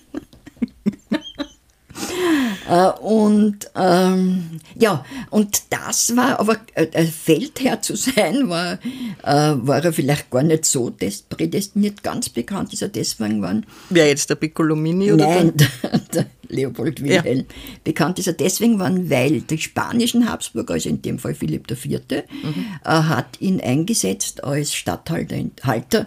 Äh, 2.74 2.90
und 3.00 3.70
ähm, 3.76 4.58
ja, 4.74 5.04
und 5.30 5.62
das 5.70 6.16
war, 6.16 6.40
aber 6.40 6.56
äh, 6.74 7.04
Feldherr 7.04 7.80
zu 7.80 7.94
sein, 7.94 8.48
war, 8.48 8.78
äh, 9.22 9.56
war 9.66 9.84
er 9.84 9.92
vielleicht 9.92 10.30
gar 10.30 10.42
nicht 10.42 10.64
so 10.64 10.92
prädestiniert. 11.28 12.02
Ganz 12.02 12.28
bekannt 12.28 12.72
ist 12.72 12.82
er 12.82 12.88
deswegen 12.88 13.40
geworden. 13.40 13.64
Wer 13.90 14.08
jetzt, 14.08 14.28
der 14.28 14.34
Piccolomini 14.34 15.12
oder 15.12 15.28
Nein, 15.28 15.52
der, 15.54 15.98
der 16.14 16.26
Leopold 16.48 17.00
Wilhelm. 17.00 17.38
Ja. 17.38 17.44
Bekannt 17.84 18.18
ist 18.18 18.26
er 18.26 18.32
deswegen 18.32 18.74
geworden, 18.74 19.08
weil 19.08 19.42
die 19.42 19.58
spanischen 19.58 20.28
Habsburger, 20.28 20.74
also 20.74 20.88
in 20.88 21.00
dem 21.00 21.20
Fall 21.20 21.34
Philipp 21.34 21.70
IV., 21.70 22.00
mhm. 22.10 22.66
äh, 22.84 22.88
hat 22.88 23.40
ihn 23.40 23.60
eingesetzt 23.60 24.42
als 24.42 24.74
Statthalter 24.74 26.06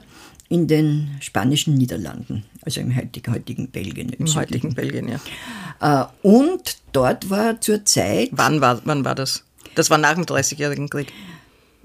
in 0.49 0.67
den 0.67 1.09
spanischen 1.21 1.75
Niederlanden, 1.75 2.43
also 2.67 2.81
im 2.81 2.95
heutigen, 2.95 3.33
heutigen 3.33 3.69
Belgien. 3.69 4.09
Im, 4.09 4.25
Im 4.25 4.35
heutigen 4.35 4.73
Belgien, 4.75 5.07
ja. 5.07 5.19
Äh, 5.79 6.05
und 6.21 6.77
dort 6.91 7.29
war 7.29 7.61
zur 7.61 7.85
Zeit. 7.85 8.29
Wann 8.33 8.59
war, 8.59 8.81
wann 8.83 9.05
war 9.05 9.15
das? 9.15 9.43
Das 9.75 9.89
war 9.89 9.97
nach 9.97 10.15
dem 10.15 10.25
Dreißigjährigen 10.25 10.89
Krieg. 10.89 11.07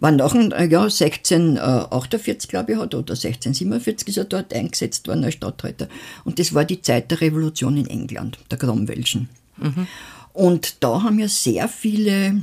War 0.01 0.11
nach 0.11 0.33
dem 0.33 0.51
äh, 0.51 0.67
Jahr 0.67 0.85
1648, 0.85 2.51
glaube 2.51 2.73
ich, 2.73 2.79
hat, 2.79 2.97
oder 2.97 3.13
1647 3.13 4.09
ist 4.09 4.17
er 4.17 4.25
dort 4.25 4.53
eingesetzt 4.53 5.07
worden 5.07 5.25
als 5.25 5.35
Statthalter. 5.35 5.89
Und 6.25 6.41
das 6.41 6.53
war 6.53 6.65
die 6.65 6.83
Zeit 6.83 7.13
der 7.13 7.21
Revolution 7.21 7.77
in 7.77 7.87
England, 7.87 8.39
der 8.51 8.59
Cromwellschen. 8.59 9.29
Mhm. 9.59 9.87
Und 10.33 10.83
da 10.83 11.05
haben 11.05 11.21
ja 11.21 11.29
sehr 11.29 11.69
viele 11.69 12.43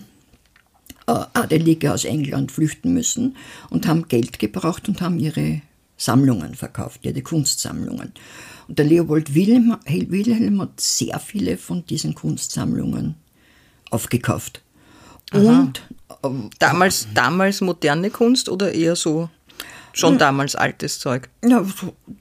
äh, 1.07 1.25
Adelige 1.33 1.93
aus 1.93 2.05
England 2.05 2.53
flüchten 2.53 2.93
müssen 2.93 3.35
und 3.69 3.85
haben 3.85 4.07
Geld 4.07 4.39
gebraucht 4.39 4.87
und 4.87 5.01
haben 5.01 5.19
ihre 5.19 5.61
Sammlungen 5.99 6.55
verkauft, 6.55 7.01
ihre 7.03 7.21
Kunstsammlungen. 7.21 8.13
Und 8.67 8.79
der 8.79 8.85
Leopold 8.85 9.35
Wilhelm, 9.35 9.77
Wilhelm 9.85 10.61
hat 10.61 10.79
sehr 10.79 11.19
viele 11.19 11.57
von 11.57 11.85
diesen 11.85 12.15
Kunstsammlungen 12.15 13.15
aufgekauft. 13.91 14.61
Aha. 15.31 15.39
Und 15.39 15.83
ähm, 16.23 16.49
damals, 16.57 17.07
damals 17.13 17.61
moderne 17.61 18.09
Kunst 18.09 18.49
oder 18.49 18.71
eher 18.71 18.95
so 18.95 19.29
schon 19.91 20.17
damals 20.17 20.55
altes 20.55 20.99
Zeug? 20.99 21.29
Ja, 21.43 21.65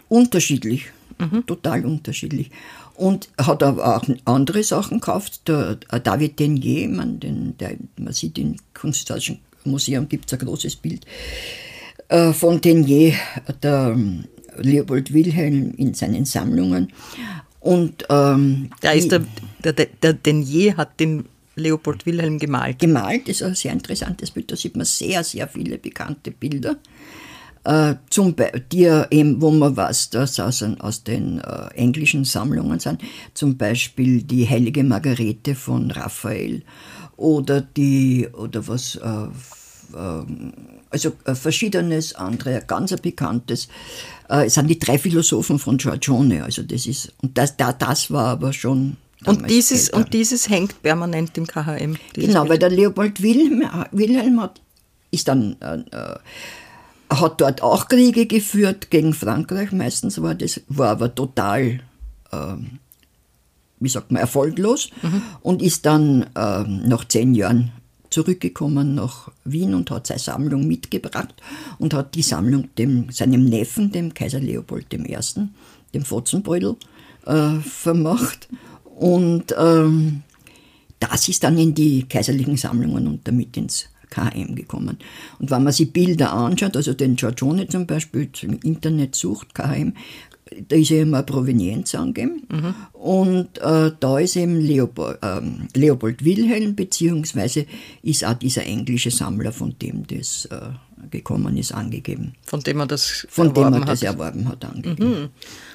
unterschiedlich. 0.08 0.90
Mhm. 1.18 1.46
Total 1.46 1.84
unterschiedlich. 1.86 2.50
Und 2.94 3.28
hat 3.38 3.62
aber 3.62 3.96
auch 3.96 4.04
andere 4.24 4.64
Sachen 4.64 4.98
gekauft. 4.98 5.42
Der 5.46 5.76
David 5.76 6.40
Denier, 6.40 6.88
man, 6.88 7.20
den, 7.20 7.56
der, 7.58 7.76
man 7.96 8.12
sieht 8.12 8.38
im 8.38 8.56
Kunsthistorischen 8.74 9.38
Museum 9.64 10.08
gibt 10.08 10.32
es 10.32 10.38
ein 10.38 10.44
großes 10.44 10.76
Bild 10.76 11.06
äh, 12.08 12.32
von 12.32 12.60
Denier, 12.60 13.14
der 13.62 13.92
ähm, 13.94 14.24
Leopold 14.56 15.12
Wilhelm 15.12 15.72
in 15.76 15.94
seinen 15.94 16.24
Sammlungen. 16.24 16.92
Und, 17.60 18.04
ähm, 18.08 18.70
da 18.80 18.92
ist 18.92 19.12
der, 19.12 19.22
der, 19.64 19.72
der 19.72 20.12
Denier 20.14 20.76
hat 20.76 20.98
den 21.00 21.24
Leopold 21.54 22.06
Wilhelm 22.06 22.38
gemalt. 22.38 22.78
Gemalt 22.78 23.28
ist 23.28 23.42
ein 23.42 23.54
sehr 23.54 23.72
interessantes 23.72 24.30
Bild. 24.30 24.50
Da 24.50 24.56
sieht 24.56 24.76
man 24.76 24.86
sehr, 24.86 25.24
sehr 25.24 25.48
viele 25.48 25.76
bekannte 25.78 26.30
Bilder. 26.30 26.76
Äh, 27.64 27.96
zum 28.08 28.34
die 28.72 28.84
eben, 29.10 29.42
wo 29.42 29.50
man 29.50 29.76
weiß, 29.76 30.10
dass 30.10 30.38
aus, 30.40 30.62
aus 30.78 31.04
den 31.04 31.40
äh, 31.40 31.74
englischen 31.74 32.24
Sammlungen 32.24 32.78
sind, 32.78 33.02
zum 33.34 33.56
Beispiel 33.56 34.22
die 34.22 34.48
Heilige 34.48 34.84
Margarete 34.84 35.54
von 35.54 35.90
Raphael 35.90 36.62
oder 37.16 37.60
die, 37.60 38.28
oder 38.32 38.66
was, 38.68 38.94
äh, 38.96 39.28
also 40.90 41.12
äh, 41.24 41.34
verschiedenes 41.34 42.14
andere, 42.14 42.62
ganz 42.66 42.92
ein 42.92 43.00
bekanntes. 43.00 43.68
Äh, 44.28 44.46
es 44.46 44.54
sind 44.54 44.68
die 44.68 44.78
drei 44.78 44.98
Philosophen 44.98 45.58
von 45.58 45.78
Giorgione, 45.78 46.44
also 46.44 46.62
das 46.62 46.86
ist, 46.86 47.12
und 47.22 47.36
das, 47.36 47.56
das 47.56 48.10
war 48.10 48.26
aber 48.26 48.52
schon 48.52 48.96
und 49.24 49.50
dieses, 49.50 49.90
und 49.90 50.14
dieses 50.14 50.48
hängt 50.48 50.80
permanent 50.82 51.36
im 51.38 51.46
KHM. 51.46 51.96
Genau, 52.12 52.48
weil 52.48 52.58
der 52.58 52.70
Leopold 52.70 53.20
Wilhelm, 53.20 53.64
Wilhelm 53.90 54.40
hat, 54.40 54.60
ist 55.10 55.26
dann, 55.26 55.56
äh, 55.60 55.78
äh, 55.78 56.18
hat 57.10 57.40
dort 57.40 57.62
auch 57.62 57.88
Kriege 57.88 58.26
geführt 58.26 58.90
gegen 58.90 59.14
Frankreich 59.14 59.72
meistens, 59.72 60.22
war 60.22 60.34
das, 60.34 60.60
war 60.68 60.90
aber 60.90 61.14
total, 61.14 61.80
äh, 62.30 62.54
wie 63.80 63.88
sagt 63.88 64.12
man, 64.12 64.20
erfolglos 64.20 64.90
mhm. 65.02 65.22
und 65.40 65.62
ist 65.62 65.86
dann 65.86 66.26
äh, 66.36 66.62
nach 66.62 67.04
zehn 67.06 67.34
Jahren 67.34 67.72
zurückgekommen 68.10 68.94
nach 68.94 69.30
Wien 69.44 69.74
und 69.74 69.90
hat 69.90 70.06
seine 70.06 70.20
Sammlung 70.20 70.66
mitgebracht 70.66 71.34
und 71.78 71.94
hat 71.94 72.14
die 72.14 72.22
Sammlung 72.22 72.68
dem, 72.76 73.10
seinem 73.10 73.44
Neffen, 73.44 73.92
dem 73.92 74.14
Kaiser 74.14 74.40
Leopold 74.40 74.92
I., 74.92 75.16
dem 75.94 76.04
Fotzenbeutel, 76.04 76.76
äh, 77.26 77.54
vermacht. 77.60 78.48
Und 78.84 79.54
ähm, 79.58 80.22
das 80.98 81.28
ist 81.28 81.44
dann 81.44 81.58
in 81.58 81.74
die 81.74 82.04
kaiserlichen 82.04 82.56
Sammlungen 82.56 83.06
und 83.06 83.26
damit 83.28 83.56
ins 83.56 83.86
KM 84.10 84.54
gekommen. 84.54 84.98
Und 85.38 85.50
wenn 85.50 85.62
man 85.62 85.72
sich 85.72 85.92
Bilder 85.92 86.32
anschaut, 86.32 86.76
also 86.76 86.94
den 86.94 87.16
Giorgione 87.16 87.68
zum 87.68 87.86
Beispiel 87.86 88.28
im 88.42 88.58
Internet 88.62 89.14
sucht, 89.14 89.54
KM, 89.54 89.94
da 90.68 90.76
ist 90.76 90.90
ja 90.90 91.02
immer 91.02 91.22
Provenienz 91.22 91.94
angegeben. 91.94 92.46
Mhm. 92.50 92.74
Und 92.92 93.58
äh, 93.58 93.92
da 93.98 94.18
ist 94.18 94.36
eben 94.36 94.60
Leopold, 94.60 95.18
äh, 95.22 95.40
Leopold, 95.74 96.24
Wilhelm, 96.24 96.74
beziehungsweise 96.74 97.66
ist 98.02 98.24
auch 98.24 98.34
dieser 98.34 98.64
englische 98.64 99.10
Sammler, 99.10 99.52
von 99.52 99.74
dem 99.80 100.06
das 100.06 100.46
äh, 100.46 100.70
gekommen 101.10 101.56
ist, 101.56 101.72
angegeben. 101.72 102.34
Von 102.42 102.60
dem 102.60 102.80
er 102.80 102.86
das 102.86 103.26
Von 103.30 103.54
dem 103.54 103.72
er 103.72 103.84
das 103.84 104.02
erworben 104.02 104.48
hat, 104.48 104.64
angegeben. 104.64 105.22
Mhm. 105.22 105.28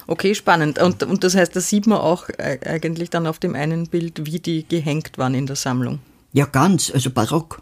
Okay, 0.08 0.36
spannend. 0.36 0.80
Und, 0.80 1.04
und 1.04 1.24
das 1.24 1.36
heißt, 1.36 1.56
da 1.56 1.62
sieht 1.62 1.88
man 1.88 2.00
auch 2.00 2.30
äh, 2.30 2.60
eigentlich 2.66 3.10
dann 3.10 3.28
auf 3.28 3.40
dem 3.40 3.56
einen 3.56 3.88
Bild, 3.88 4.26
wie 4.26 4.40
die 4.40 4.68
gehängt 4.68 5.18
waren 5.18 5.34
in 5.34 5.48
der 5.48 5.56
Sammlung. 5.56 6.00
Ja, 6.34 6.46
ganz, 6.46 6.92
also 6.92 7.10
barock. 7.10 7.62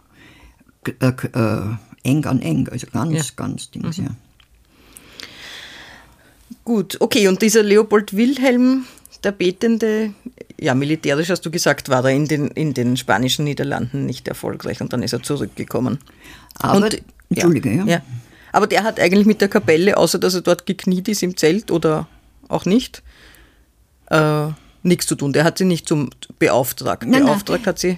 Äh, 1.00 1.12
äh, 1.34 1.62
eng 2.04 2.26
an 2.26 2.42
eng, 2.42 2.68
also 2.70 2.88
ganz, 2.92 3.14
ja. 3.14 3.24
ganz 3.36 3.70
Dings, 3.70 4.00
mhm. 4.00 4.06
ja. 4.06 4.12
Gut, 6.66 6.98
okay, 7.00 7.28
und 7.28 7.42
dieser 7.42 7.64
Leopold 7.64 8.16
Wilhelm, 8.16 8.86
der 9.24 9.32
Betende, 9.32 10.14
ja, 10.60 10.74
militärisch 10.74 11.30
hast 11.30 11.46
du 11.46 11.52
gesagt, 11.52 11.90
war 11.90 12.04
er 12.06 12.12
in 12.12 12.28
den, 12.28 12.48
in 12.48 12.74
den 12.74 12.98
spanischen 12.98 13.46
Niederlanden 13.46 14.06
nicht 14.06 14.28
erfolgreich 14.28 14.82
und 14.82 14.94
dann 14.94 15.04
ist 15.04 15.14
er 15.14 15.24
zurückgekommen. 15.24 16.00
Aber, 16.58 16.86
und, 16.86 17.02
Entschuldige, 17.30 17.72
ja. 17.72 17.86
ja. 17.86 18.02
Aber 18.52 18.68
der 18.68 18.84
hat 18.84 19.00
eigentlich 19.00 19.26
mit 19.26 19.42
der 19.42 19.48
Kapelle, 19.48 19.98
außer 19.98 20.20
dass 20.20 20.34
er 20.34 20.42
dort 20.42 20.66
gekniet 20.66 21.08
ist 21.08 21.24
im 21.24 21.38
Zelt 21.38 21.72
oder 21.72 22.08
auch 22.50 22.66
nicht, 22.66 23.02
äh, 24.10 24.48
nichts 24.84 25.08
zu 25.08 25.16
tun. 25.16 25.34
Der 25.34 25.44
hat 25.44 25.58
sie 25.58 25.66
nicht 25.66 25.88
zum 25.88 26.10
beauftragt. 26.38 27.06
Nein, 27.08 27.26
beauftragt 27.26 27.62
nein. 27.62 27.68
hat 27.68 27.80
sie. 27.80 27.98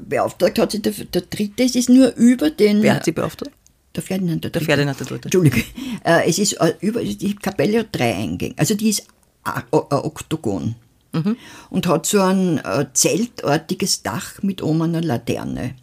Beauftragt 0.00 0.58
hat 0.58 0.70
sie 0.70 0.80
der, 0.80 0.92
der 0.92 1.22
Dritte, 1.22 1.64
es 1.64 1.74
ist 1.74 1.88
nur 1.88 2.14
über 2.14 2.50
den. 2.50 2.82
Wer 2.82 2.94
hat 2.94 3.04
sie 3.04 3.12
beauftragt? 3.12 3.52
Der 3.98 4.04
Ferdinand 4.04 4.44
der, 4.44 4.52
der 4.52 4.62
Ferdinand 4.62 5.00
der 5.00 5.06
Dritte. 5.08 5.24
Entschuldige. 5.24 5.64
Äh, 6.04 6.28
es 6.28 6.38
ist 6.38 6.52
äh, 6.52 6.74
über, 6.80 7.02
die 7.02 7.34
Kapelle 7.34 7.80
hat 7.80 7.88
drei 7.90 8.14
Eingänge. 8.14 8.54
Also 8.56 8.76
die 8.76 8.90
ist 8.90 9.08
ein 9.42 9.64
Oktogon. 9.72 10.76
Mhm. 11.12 11.36
Und 11.68 11.88
hat 11.88 12.06
so 12.06 12.20
ein 12.20 12.58
äh, 12.58 12.86
zeltartiges 12.92 14.04
Dach 14.04 14.40
mit 14.42 14.62
oben 14.62 14.82
einer 14.82 15.00
Laterne. 15.00 15.74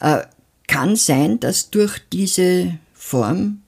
Äh, 0.00 0.22
kann 0.66 0.96
sein, 0.96 1.38
dass 1.38 1.70
durch 1.70 2.00
diese 2.12 2.78
Form 2.94 3.62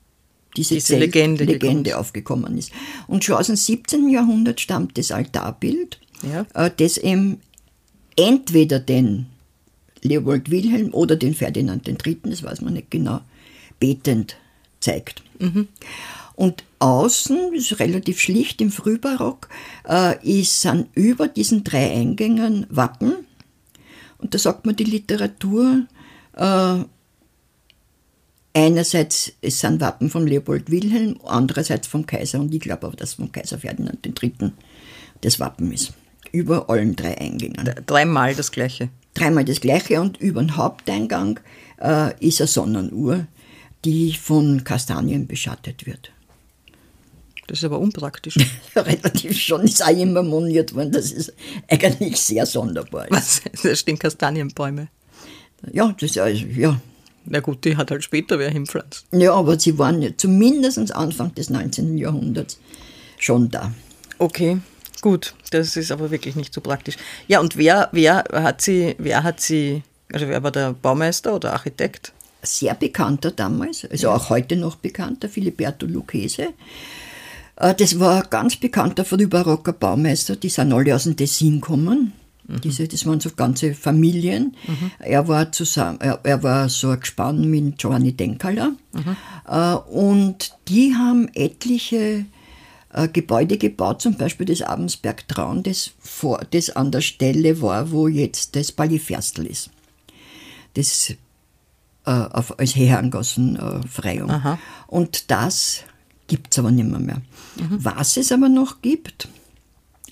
diese, 0.56 0.74
diese 0.74 0.98
Legende, 0.98 1.44
Legende 1.44 1.96
aufgekommen 1.98 2.58
ist. 2.58 2.72
Und 3.06 3.22
schon 3.22 3.36
aus 3.36 3.46
dem 3.46 3.54
17. 3.54 4.08
Jahrhundert 4.08 4.60
stammt 4.60 4.98
das 4.98 5.12
Altarbild, 5.12 6.00
ja. 6.28 6.46
äh, 6.54 6.72
das 6.76 6.98
eben 6.98 7.40
entweder 8.16 8.80
den 8.80 9.26
Leopold 10.02 10.50
Wilhelm 10.50 10.92
oder 10.94 11.14
den 11.14 11.34
Ferdinand 11.34 11.86
III., 11.86 12.18
das 12.24 12.42
weiß 12.42 12.60
man 12.62 12.72
nicht 12.72 12.90
genau, 12.90 13.20
betend 13.78 14.36
zeigt. 14.80 15.22
Mhm. 15.38 15.68
Und 16.34 16.64
außen, 16.78 17.54
ist 17.54 17.80
relativ 17.80 18.20
schlicht 18.20 18.60
im 18.60 18.70
Frühbarock, 18.70 19.48
äh, 19.88 20.40
ist, 20.40 20.60
sind 20.60 20.88
über 20.94 21.28
diesen 21.28 21.64
drei 21.64 21.90
Eingängen 21.90 22.66
Wappen. 22.68 23.26
Und 24.18 24.34
da 24.34 24.38
sagt 24.38 24.66
man 24.66 24.76
die 24.76 24.84
Literatur, 24.84 25.86
äh, 26.34 26.78
einerseits 28.52 29.32
es 29.40 29.60
sind 29.60 29.80
Wappen 29.80 30.10
von 30.10 30.26
Leopold 30.26 30.70
Wilhelm, 30.70 31.18
andererseits 31.24 31.86
vom 31.86 32.04
Kaiser. 32.04 32.40
Und 32.40 32.54
ich 32.54 32.60
glaube 32.60 32.86
aber, 32.86 32.96
dass 32.96 33.14
vom 33.14 33.32
Kaiser 33.32 33.58
Ferdinand 33.58 34.06
III. 34.06 34.52
das 35.22 35.40
Wappen 35.40 35.72
ist. 35.72 35.92
Über 36.32 36.68
allen 36.68 36.96
drei 36.96 37.16
Eingängen. 37.18 37.70
Dreimal 37.86 38.34
das 38.34 38.52
gleiche. 38.52 38.90
Dreimal 39.14 39.46
das 39.46 39.60
gleiche 39.60 40.02
und 40.02 40.18
über 40.18 40.42
den 40.42 40.56
Haupteingang 40.56 41.40
äh, 41.80 42.12
ist 42.26 42.42
eine 42.42 42.48
Sonnenuhr, 42.48 43.26
die 43.86 44.12
von 44.12 44.64
Kastanien 44.64 45.28
beschattet 45.28 45.86
wird. 45.86 46.10
Das 47.46 47.58
ist 47.58 47.64
aber 47.64 47.78
unpraktisch. 47.78 48.36
Relativ 48.76 49.38
schon 49.38 49.62
ist 49.62 49.82
auch 49.84 49.96
immer 49.96 50.24
moniert 50.24 50.74
worden, 50.74 50.90
das 50.90 51.12
ist 51.12 51.32
eigentlich 51.68 52.20
sehr 52.20 52.44
sonderbar. 52.44 53.06
Was? 53.10 53.42
Da 53.62 53.74
stehen 53.76 53.98
Kastanienbäume. 53.98 54.88
Ja, 55.72 55.94
das 55.98 56.10
ist 56.10 56.18
also, 56.18 56.44
ja. 56.46 56.80
Na 57.26 57.38
gut, 57.40 57.64
die 57.64 57.76
hat 57.76 57.92
halt 57.92 58.02
später 58.02 58.40
wer 58.40 58.50
hinpflanzt. 58.50 59.06
Ja, 59.12 59.32
aber 59.34 59.58
sie 59.58 59.78
waren 59.78 60.02
ja 60.02 60.10
zumindest 60.16 60.92
Anfang 60.92 61.34
des 61.34 61.48
19. 61.50 61.96
Jahrhunderts 61.96 62.58
schon 63.18 63.50
da. 63.50 63.72
Okay. 64.18 64.58
Gut, 65.00 65.34
das 65.50 65.76
ist 65.76 65.92
aber 65.92 66.10
wirklich 66.10 66.34
nicht 66.34 66.52
so 66.52 66.60
praktisch. 66.60 66.96
Ja, 67.28 67.38
und 67.40 67.56
wer, 67.56 67.88
wer 67.92 68.24
hat 68.32 68.62
sie, 68.62 68.96
wer 68.98 69.22
hat 69.22 69.40
sie, 69.40 69.82
also 70.12 70.26
wer 70.26 70.42
war 70.42 70.50
der 70.50 70.72
Baumeister 70.72 71.34
oder 71.34 71.52
Architekt? 71.52 72.12
Sehr 72.46 72.74
bekannter 72.74 73.30
damals, 73.32 73.84
also 73.90 74.10
auch 74.10 74.30
heute 74.30 74.56
noch 74.56 74.76
bekannter, 74.76 75.28
Filiberto 75.28 75.86
Lucchese. 75.86 76.48
Äh, 77.56 77.74
Das 77.74 77.98
war 77.98 78.22
ein 78.22 78.30
ganz 78.30 78.56
bekannter 78.56 79.04
frühbarocker 79.04 79.72
Baumeister, 79.72 80.36
die 80.36 80.48
sind 80.48 80.72
alle 80.72 80.94
aus 80.94 81.04
dem 81.04 81.16
Tessin 81.16 81.60
gekommen. 81.60 82.12
Diese, 82.62 82.86
das 82.86 83.04
waren 83.06 83.18
so 83.18 83.30
ganze 83.30 83.74
Familien. 83.74 84.54
Er, 85.00 85.26
war 85.26 85.50
zusammen, 85.50 85.98
er, 86.00 86.20
er 86.22 86.44
war 86.44 86.68
so 86.68 86.90
ein 86.90 87.00
Gespann 87.00 87.50
mit 87.50 87.78
Giovanni 87.78 88.12
Denkala. 88.12 88.70
Äh, 89.48 89.74
Und 89.90 90.52
die 90.68 90.94
haben 90.94 91.28
etliche 91.34 92.24
äh, 92.92 93.08
Gebäude 93.08 93.58
gebaut, 93.58 94.00
zum 94.00 94.16
Beispiel 94.16 94.46
das 94.46 94.62
Abensberg 94.62 95.26
Traun, 95.26 95.64
das, 95.64 95.90
vor, 95.98 96.40
das 96.52 96.70
an 96.70 96.92
der 96.92 97.00
Stelle 97.00 97.60
war, 97.60 97.90
wo 97.90 98.06
jetzt 98.06 98.54
das 98.54 98.70
Balliferstl 98.70 99.44
ist. 99.44 99.70
Das 100.74 101.14
äh, 102.06 102.10
auf, 102.10 102.58
als 102.58 102.74
Herrengassenfreiung. 102.76 104.30
Aha. 104.30 104.58
Und 104.86 105.30
das 105.30 105.82
gibt 106.26 106.52
es 106.52 106.58
aber 106.58 106.70
nicht 106.70 106.88
mehr, 106.88 107.00
mehr. 107.00 107.22
Was 107.70 108.16
es 108.16 108.32
aber 108.32 108.48
noch 108.48 108.82
gibt, 108.82 109.28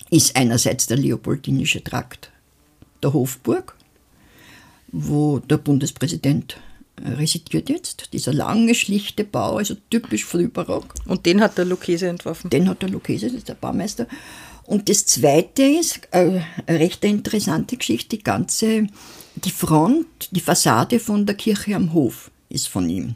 ist 0.09 0.35
einerseits 0.35 0.87
der 0.87 0.97
Leopoldinische 0.97 1.83
Trakt 1.83 2.31
der 3.03 3.13
Hofburg, 3.13 3.75
wo 4.91 5.39
der 5.39 5.57
Bundespräsident 5.57 6.57
äh, 7.03 7.09
residiert 7.09 7.69
jetzt. 7.69 8.13
Dieser 8.13 8.33
lange, 8.33 8.75
schlichte 8.75 9.23
Bau, 9.23 9.57
also 9.57 9.75
typisch 9.89 10.25
frühbarock. 10.25 10.93
Und 11.05 11.25
den 11.25 11.41
hat 11.41 11.57
der 11.57 11.65
Lucchese 11.65 12.07
entworfen. 12.07 12.49
Den 12.49 12.69
hat 12.69 12.81
der 12.81 12.89
Lucchese, 12.89 13.27
das 13.27 13.35
ist 13.35 13.49
der 13.49 13.55
Baumeister. 13.55 14.07
Und 14.63 14.89
das 14.89 15.05
Zweite 15.05 15.63
ist, 15.63 16.07
äh, 16.11 16.41
eine 16.65 16.79
recht 16.79 17.03
interessante 17.03 17.77
Geschichte, 17.77 18.17
die 18.17 18.23
ganze, 18.23 18.87
die 19.35 19.51
Front, 19.51 20.05
die 20.31 20.39
Fassade 20.39 20.99
von 20.99 21.25
der 21.25 21.35
Kirche 21.35 21.75
am 21.75 21.93
Hof 21.93 22.31
ist 22.49 22.67
von 22.69 22.89
ihm. 22.89 23.15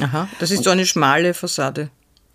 Aha, 0.00 0.28
das 0.38 0.50
ist 0.50 0.64
so 0.64 0.70
eine 0.70 0.86
schmale 0.86 1.34
Fassade. 1.34 1.90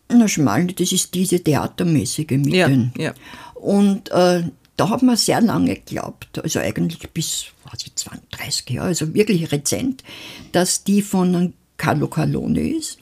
Na, 0.09 0.27
schmal, 0.27 0.67
das 0.67 0.91
ist 0.91 1.13
diese 1.15 1.39
theatermäßige 1.43 2.29
mit 2.31 2.53
Ja, 2.53 2.67
den. 2.67 2.91
ja. 2.97 3.13
Und 3.55 4.11
äh, 4.11 4.43
da 4.77 4.89
hat 4.89 5.01
man 5.01 5.17
sehr 5.17 5.41
lange 5.41 5.73
geglaubt, 5.75 6.39
also 6.43 6.59
eigentlich 6.59 6.99
bis 7.09 7.45
weiß 7.71 7.81
ich, 7.85 7.95
20, 7.95 8.29
30 8.31 8.69
Jahre, 8.69 8.87
also 8.89 9.13
wirklich 9.13 9.51
rezent, 9.51 10.03
dass 10.51 10.83
die 10.83 11.01
von 11.01 11.53
Carlo 11.77 12.07
Carlone 12.07 12.59
ist. 12.61 12.99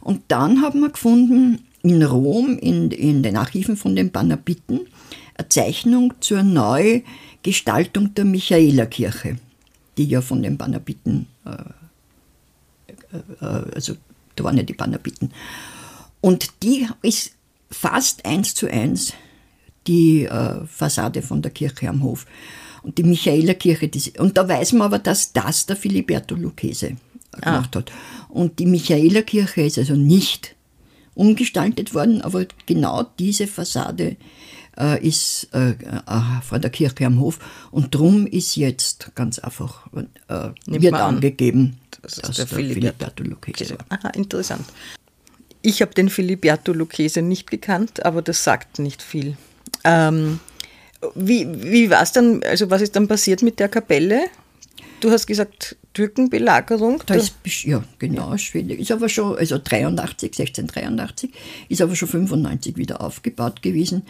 Und 0.00 0.22
dann 0.28 0.60
hat 0.62 0.74
man 0.76 0.92
gefunden, 0.92 1.64
in 1.82 2.02
Rom, 2.02 2.56
in, 2.58 2.90
in 2.92 3.22
den 3.22 3.36
Archiven 3.36 3.76
von 3.76 3.96
den 3.96 4.10
Banabiten, 4.12 4.80
eine 5.36 5.48
Zeichnung 5.48 6.14
zur 6.20 6.42
Neugestaltung 6.44 8.14
der 8.14 8.24
Michaelerkirche, 8.24 9.36
die 9.96 10.06
ja 10.06 10.20
von 10.20 10.42
den 10.42 10.56
Banabiten, 10.56 11.26
äh, 11.44 11.50
äh, 13.40 13.46
also 13.74 13.96
da 14.36 14.44
waren 14.44 14.56
ja 14.56 14.62
die 14.62 14.72
Banabiten. 14.72 15.32
Und 16.20 16.62
die 16.62 16.88
ist 17.02 17.32
fast 17.70 18.24
eins 18.24 18.54
zu 18.54 18.70
eins 18.70 19.12
die 19.86 20.24
äh, 20.24 20.64
Fassade 20.66 21.22
von 21.22 21.42
der 21.42 21.50
Kirche 21.50 21.88
am 21.88 22.02
Hof. 22.02 22.26
Und 22.82 22.98
die 22.98 23.02
Michaelerkirche, 23.02 23.88
die, 23.88 24.12
und 24.18 24.36
da 24.36 24.48
weiß 24.48 24.72
man 24.72 24.82
aber, 24.82 24.98
dass 24.98 25.32
das 25.32 25.66
der 25.66 25.76
Filiberto 25.76 26.34
Lucchese 26.34 26.96
gemacht 27.32 27.74
hat. 27.76 27.92
Und 28.28 28.58
die 28.58 28.66
Michaelerkirche 28.66 29.62
ist 29.62 29.78
also 29.78 29.94
nicht 29.94 30.54
umgestaltet 31.14 31.94
worden, 31.94 32.22
aber 32.22 32.46
genau 32.66 33.04
diese 33.18 33.46
Fassade 33.46 34.16
äh, 34.78 35.06
ist 35.06 35.48
äh, 35.52 35.70
äh, 35.70 36.42
von 36.42 36.60
der 36.60 36.70
Kirche 36.70 37.06
am 37.06 37.20
Hof. 37.20 37.38
Und 37.70 37.94
drum 37.94 38.26
ist 38.26 38.56
jetzt 38.56 39.12
ganz 39.14 39.38
einfach, 39.38 39.86
äh, 40.28 40.50
wird 40.66 40.94
an, 40.94 41.16
angegeben, 41.16 41.78
das 42.02 42.16
dass 42.16 42.30
ist 42.30 42.38
der 42.38 42.46
der 42.46 42.56
Filiberto 42.56 43.24
Lucchese 43.24 43.78
war. 43.78 43.86
Aha, 43.88 44.08
interessant. 44.10 44.64
Ich 45.62 45.80
habe 45.80 45.94
den 45.94 46.10
Filiberto 46.10 46.72
Lucchese 46.72 47.22
nicht 47.22 47.50
gekannt, 47.50 48.04
aber 48.04 48.22
das 48.22 48.44
sagt 48.44 48.78
nicht 48.78 49.02
viel. 49.02 49.36
Ähm, 49.82 50.40
wie 51.14 51.46
wie 51.62 51.90
war 51.90 52.02
es 52.02 52.12
dann, 52.12 52.42
also 52.42 52.70
was 52.70 52.82
ist 52.82 52.96
dann 52.96 53.08
passiert 53.08 53.42
mit 53.42 53.58
der 53.58 53.68
Kapelle? 53.68 54.26
Du 55.00 55.10
hast 55.10 55.26
gesagt, 55.26 55.76
Türkenbelagerung. 55.92 57.02
Da 57.06 57.14
ist, 57.14 57.34
ja, 57.64 57.84
genau, 57.98 58.36
Schwede. 58.36 58.74
Ist 58.74 58.90
aber 58.90 59.08
schon, 59.08 59.36
also 59.36 59.58
83, 59.62 60.32
1683, 60.38 61.30
ist 61.68 61.80
aber 61.80 61.94
schon 61.94 62.08
95 62.08 62.76
wieder 62.76 63.00
aufgebaut 63.00 63.62
gewesen. 63.62 64.02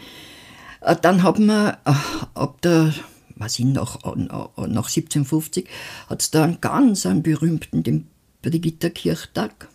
Äh, 0.85 0.95
Dann 1.01 1.23
hat 1.23 1.39
man, 1.39 1.69
äh, 1.85 1.93
ab 2.35 2.61
der, 2.61 2.93
was 3.35 3.59
ich 3.59 3.65
nach, 3.65 4.03
nach 4.03 4.55
1750, 4.55 5.67
hat 6.09 6.21
es 6.21 6.31
da 6.31 6.43
einen 6.43 6.61
ganz 6.61 7.05
einen 7.05 7.23
berühmten, 7.23 7.83
den 7.83 8.07
Brigitta-Kirchtag, 8.41 9.67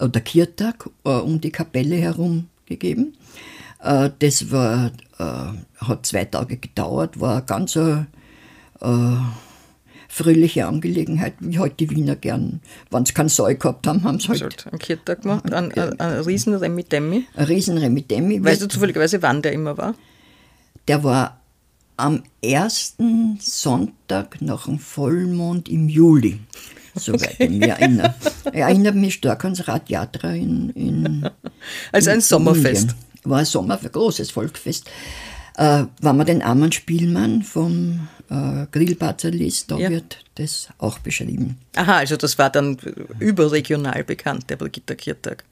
oder 0.00 0.20
Kirchtag, 0.20 0.90
äh, 1.04 1.10
um 1.10 1.40
die 1.40 1.50
Kapelle 1.52 1.96
herum 1.96 2.48
gegeben. 2.66 3.14
Das 3.84 4.52
war, 4.52 4.92
hat 5.18 6.06
zwei 6.06 6.24
Tage 6.24 6.56
gedauert, 6.56 7.18
war 7.18 7.38
eine 7.38 7.44
ganz 7.44 7.74
äh, 7.74 8.04
fröhliche 10.08 10.66
Angelegenheit, 10.66 11.34
wie 11.40 11.58
halt 11.58 11.80
die 11.80 11.90
Wiener 11.90 12.14
gern, 12.14 12.60
wenn 12.90 13.04
sie 13.04 13.12
keinen 13.12 13.28
Saal 13.28 13.56
gehabt 13.56 13.86
haben, 13.88 14.04
haben 14.04 14.20
sie 14.20 14.28
Also 14.28 14.44
halt 14.44 14.66
einen 14.68 14.78
Kirchtag 14.78 15.22
gemacht, 15.22 15.52
ein, 15.52 15.72
ein, 15.72 15.98
ein 16.00 16.20
riesen 16.20 16.54
Remitemi. 16.54 17.26
ein 17.34 17.44
riesen 17.44 17.76
Remitemi. 17.78 18.44
Weißt 18.44 18.62
du 18.62 18.68
zufälligerweise, 18.68 19.20
wann 19.22 19.42
der 19.42 19.52
immer 19.52 19.76
war? 19.76 19.94
Der 20.88 21.04
war 21.04 21.40
am 21.96 22.22
ersten 22.42 23.38
Sonntag 23.40 24.40
nach 24.42 24.64
dem 24.64 24.78
Vollmond 24.78 25.68
im 25.68 25.88
Juli, 25.88 26.40
soweit 26.94 27.38
ich 27.38 27.50
mich 27.50 27.68
erinnere. 27.68 28.14
Ich 28.46 28.58
erinnere 28.58 28.94
mich 28.94 29.14
stark 29.14 29.44
ans 29.44 29.68
Radjatra 29.68 30.32
in, 30.32 30.70
in 30.70 31.28
ein 31.92 32.04
in 32.04 32.20
Sommerfest. 32.20 32.82
Indien. 32.90 32.96
War 33.24 33.38
ein 33.38 33.44
Sommer, 33.44 33.78
ein 33.80 33.92
großes 33.92 34.32
Volksfest. 34.32 34.90
Äh, 35.56 35.84
wenn 36.00 36.16
man 36.16 36.26
den 36.26 36.42
armen 36.42 36.72
Spielmann 36.72 37.42
vom 37.42 38.08
äh, 38.30 38.66
liest, 39.28 39.70
da 39.70 39.76
Ja. 39.76 39.90
wird 39.90 40.24
das 40.36 40.68
auch 40.78 40.98
beschrieben. 40.98 41.58
Aha, 41.76 41.98
also 41.98 42.16
das 42.16 42.38
war 42.38 42.50
dann 42.50 42.78
überregional 43.20 44.02
bekannt, 44.02 44.48
der 44.48 44.56
Brigitta 44.56 44.94
Kirchtag. 44.94 45.44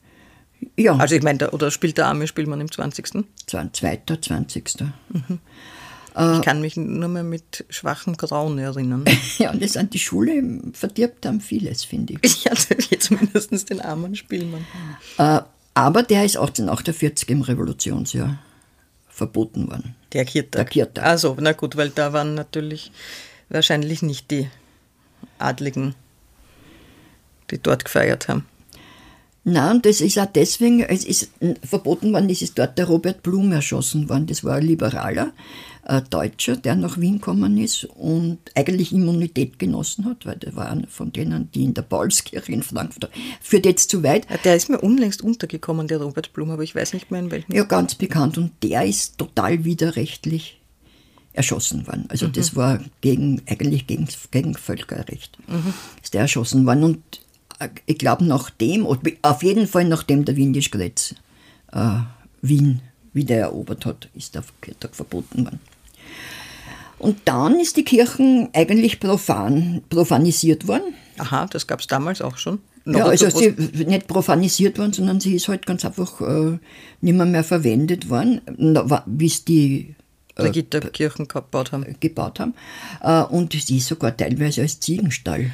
Ja, 0.77 0.95
Also 0.95 1.15
ich 1.15 1.23
meine, 1.23 1.39
der- 1.39 1.53
oder 1.53 1.71
spielt 1.71 1.97
der 1.97 2.07
arme 2.07 2.27
Spielmann 2.27 2.61
im 2.61 2.71
20. 2.71 3.25
zwan- 3.47 3.73
zweiter, 3.73 4.21
20. 4.21 4.83
Ich 6.13 6.41
kann 6.41 6.59
mich 6.61 6.75
nur 6.75 7.07
mehr 7.07 7.23
mit 7.23 7.65
schwachem 7.69 8.17
Grauen 8.17 8.57
erinnern. 8.59 9.05
Ja, 9.37 9.51
und 9.51 9.61
das 9.63 9.77
an 9.77 9.89
die 9.89 9.99
Schule 9.99 10.43
verdirbt 10.73 11.23
dann 11.25 11.39
vieles, 11.41 11.83
finde 11.85 12.15
ich. 12.21 12.43
Jetzt 12.89 13.11
mindestens 13.11 13.65
den 13.65 13.79
armen 13.81 14.15
Spielmann. 14.15 14.65
Äh, 15.17 15.39
aber 15.73 16.03
der 16.03 16.25
ist 16.25 16.35
1848 16.35 17.29
im 17.29 17.41
Revolutionsjahr 17.41 18.37
verboten 19.07 19.69
worden. 19.69 19.95
Der 20.13 20.25
Kirchtag. 20.25 20.51
Der 20.59 20.65
Kirchtag. 20.65 21.05
Also, 21.05 21.37
na 21.39 21.53
gut, 21.53 21.77
weil 21.77 21.89
da 21.91 22.11
waren 22.11 22.35
natürlich 22.35 22.91
wahrscheinlich 23.49 24.01
nicht 24.01 24.29
die 24.31 24.49
Adligen, 25.39 25.95
die 27.51 27.57
dort 27.57 27.85
gefeiert 27.85 28.27
haben. 28.27 28.45
Nein, 29.43 29.77
und 29.77 29.85
das 29.87 30.01
ist 30.01 30.19
auch 30.19 30.27
deswegen, 30.27 30.81
es 30.81 31.03
ist 31.03 31.31
verboten 31.63 32.13
worden, 32.13 32.29
es 32.29 32.43
ist 32.43 32.59
dort 32.59 32.77
der 32.77 32.85
Robert 32.85 33.23
Blum 33.23 33.51
erschossen 33.51 34.07
worden. 34.07 34.27
Das 34.27 34.43
war 34.43 34.57
ein 34.57 34.65
Liberaler, 34.67 35.33
ein 35.83 36.03
Deutscher, 36.11 36.57
der 36.57 36.75
nach 36.75 36.99
Wien 36.99 37.15
gekommen 37.15 37.57
ist 37.57 37.85
und 37.85 38.37
eigentlich 38.53 38.91
Immunität 38.93 39.57
genossen 39.57 40.05
hat, 40.05 40.27
weil 40.27 40.35
der 40.37 40.55
war 40.55 40.69
einer 40.69 40.85
von 40.87 41.11
denen, 41.11 41.49
die 41.53 41.63
in 41.63 41.73
der 41.73 41.81
Paulskirche 41.81 42.51
in 42.51 42.61
Frankfurt, 42.61 43.09
führt 43.41 43.65
jetzt 43.65 43.89
zu 43.89 44.03
weit, 44.03 44.29
Ja, 44.29 44.37
Der 44.37 44.55
ist 44.55 44.69
mir 44.69 44.79
unlängst 44.79 45.23
untergekommen, 45.23 45.87
der 45.87 46.01
Robert 46.03 46.33
Blum, 46.33 46.51
aber 46.51 46.61
ich 46.61 46.75
weiß 46.75 46.93
nicht 46.93 47.09
mehr 47.09 47.21
in 47.21 47.31
welchem. 47.31 47.55
ja 47.55 47.63
ganz 47.63 47.95
bekannt 47.95 48.37
und 48.37 48.51
der 48.61 48.85
ist 48.85 49.17
total 49.17 49.65
widerrechtlich 49.65 50.61
erschossen 51.33 51.87
worden. 51.87 52.05
Also 52.09 52.27
das 52.27 52.55
war 52.55 52.79
gegen, 52.99 53.41
eigentlich 53.47 53.87
gegen, 53.87 54.07
gegen 54.29 54.53
Völkerrecht. 54.53 55.37
Ist 56.03 56.13
der 56.13 56.21
erschossen 56.21 56.65
worden 56.65 56.83
und 56.83 57.20
ich 57.85 57.97
glaube 57.97 58.25
nachdem, 58.25 58.85
oder 58.85 59.01
auf 59.21 59.43
jeden 59.43 59.67
Fall 59.67 59.85
nachdem 59.85 60.25
der 60.25 60.35
Windischgrätz 60.35 61.15
äh, 61.71 61.97
Wien 62.41 62.81
wieder 63.13 63.35
erobert 63.37 63.85
hat, 63.85 64.09
ist 64.15 64.35
der 64.35 64.43
Kirchtag 64.61 64.95
verboten 64.95 65.45
worden. 65.45 65.59
Und 66.97 67.17
dann 67.25 67.59
ist 67.59 67.77
die 67.77 67.83
Kirche 67.83 68.49
eigentlich 68.53 68.99
profan, 68.99 69.81
profanisiert 69.89 70.67
worden. 70.67 70.93
Aha, 71.17 71.47
das 71.47 71.65
gab 71.65 71.79
es 71.79 71.87
damals 71.87 72.21
auch 72.21 72.37
schon. 72.37 72.59
Ja, 72.85 72.91
Noch 72.93 73.05
also 73.09 73.25
etwas- 73.25 73.39
sie 73.39 73.85
nicht 73.85 74.07
profanisiert 74.07 74.77
worden, 74.77 74.93
sondern 74.93 75.19
sie 75.19 75.35
ist 75.35 75.47
halt 75.47 75.65
ganz 75.65 75.83
einfach 75.85 76.21
äh, 76.21 76.57
nicht 77.01 77.15
mehr, 77.15 77.25
mehr 77.25 77.43
verwendet 77.43 78.09
worden, 78.09 78.41
wa- 78.57 79.03
bis 79.07 79.45
die 79.45 79.95
Brigitta 80.35 80.79
Kirchen 80.79 81.27
gebaut 81.27 81.71
haben. 81.71 81.85
gebaut 81.99 82.39
haben. 82.39 82.53
Äh, 83.01 83.21
und 83.23 83.53
sie 83.53 83.77
ist 83.77 83.87
sogar 83.87 84.15
teilweise 84.15 84.61
als 84.61 84.79
Ziegenstall 84.79 85.51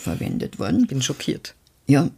verwendet 0.00 0.58
worden. 0.58 0.86
Bin 0.86 1.02
schockiert. 1.02 1.54
Ja. 1.86 2.10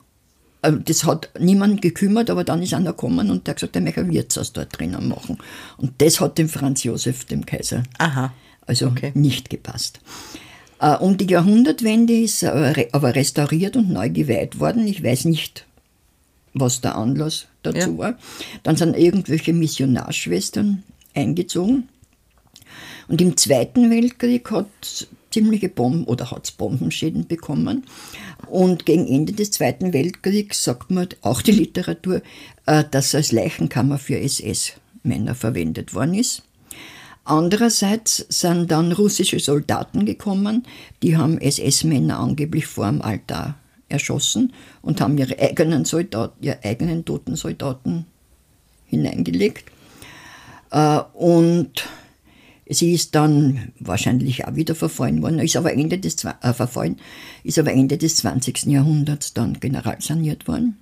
äh, 0.63 0.73
das 0.85 1.05
hat 1.05 1.31
niemand 1.39 1.83
gekümmert, 1.83 2.31
aber 2.31 2.45
dann 2.45 2.63
ist 2.63 2.75
einer 2.75 2.93
gekommen 2.93 3.31
und 3.31 3.47
der 3.47 3.53
hat 3.53 3.57
gesagt, 3.59 3.75
der 3.75 3.83
möchte 3.83 4.01
ein 4.01 4.13
Wirtshaus 4.13 4.53
dort 4.53 4.79
drinnen 4.79 5.09
machen. 5.09 5.39
Und 5.79 5.93
das 5.99 6.21
hat 6.21 6.39
dem 6.39 6.49
Franz 6.49 6.85
Josef, 6.85 7.25
dem 7.25 7.45
Kaiser, 7.47 7.83
Aha. 7.99 8.33
also 8.67 8.87
Okay. 8.87 9.13
nicht 9.15 9.51
gepasst. 9.51 10.01
Äh, 10.81 10.97
Um 10.97 11.17
die 11.17 11.27
Jahrhundertwende 11.27 12.13
ist 12.21 12.43
er 12.43 12.75
aber 12.93 13.15
restauriert 13.15 13.77
und 13.77 13.91
neu 13.91 14.11
geweiht 14.11 14.59
worden. 14.61 14.87
Ich 14.87 15.03
weiß 15.03 15.25
nicht, 15.27 15.65
was 16.55 16.81
der 16.81 16.97
Anlass 16.97 17.47
dazu 17.63 17.79
Ja. 17.93 17.99
war. 17.99 18.19
Dann 18.63 18.77
sind 18.77 18.97
irgendwelche 18.97 19.53
Missionarschwestern 19.53 20.83
eingezogen. 21.15 21.89
Und 23.09 23.21
im 23.21 23.37
Zweiten 23.37 23.91
Weltkrieg 23.91 24.51
hat 24.51 24.67
ziemliche 25.33 25.69
Bomben 25.69 26.05
oder 26.05 26.31
hat 26.31 26.55
Bombenschäden 26.59 27.27
bekommen. 27.27 27.85
Und 28.47 28.87
gegen 28.87 29.07
Ende 29.07 29.33
des 29.33 29.51
Zweiten 29.51 29.93
Weltkriegs 29.93 30.63
sagt 30.63 30.91
man, 30.91 31.09
auch 31.23 31.43
die 31.43 31.53
Literatur, 31.53 32.23
äh, 32.67 32.85
dass 32.91 33.09
es 33.09 33.15
als 33.15 33.33
Leichenkammer 33.33 33.99
für 33.99 34.19
SS-Männer 34.19 35.35
verwendet 35.35 35.95
worden 35.95 36.15
ist. 36.15 36.43
Andererseits 37.25 38.27
sind 38.29 38.71
dann 38.71 38.93
russische 38.93 39.39
Soldaten 39.39 40.05
gekommen, 40.05 40.65
die 41.03 41.17
haben 41.17 41.41
SS-Männer 41.41 42.19
angeblich 42.19 42.67
vor 42.67 42.87
dem 42.87 43.01
Altar 43.01 43.57
erschossen 43.89 44.53
und 44.81 45.01
haben 45.01 45.17
ihre 45.19 45.39
eigenen 45.39 45.85
Soldaten, 45.85 46.43
ihre 46.45 46.65
eigenen 46.65 47.05
toten 47.05 47.37
Soldaten 47.37 48.07
hineingelegt. 48.87 49.71
Äh, 50.71 51.01
Und 51.15 51.85
sie 52.73 52.93
ist 52.93 53.15
dann 53.15 53.73
wahrscheinlich 53.79 54.47
auch 54.47 54.55
wieder 54.55 54.75
verfallen 54.75 55.23
worden, 55.23 55.39
ist 55.39 55.57
aber 55.57 55.73
Ende 55.73 55.99
des, 55.99 56.25
äh, 56.25 56.53
verfallen, 56.53 56.99
ist 57.45 57.59
aber 57.59 57.73
Ende 57.73 57.99
des 57.99 58.17
20. 58.17 58.67
Jahrhunderts 58.67 59.35
dann 59.35 59.59
generalsaniert 59.61 60.49
worden. 60.49 60.77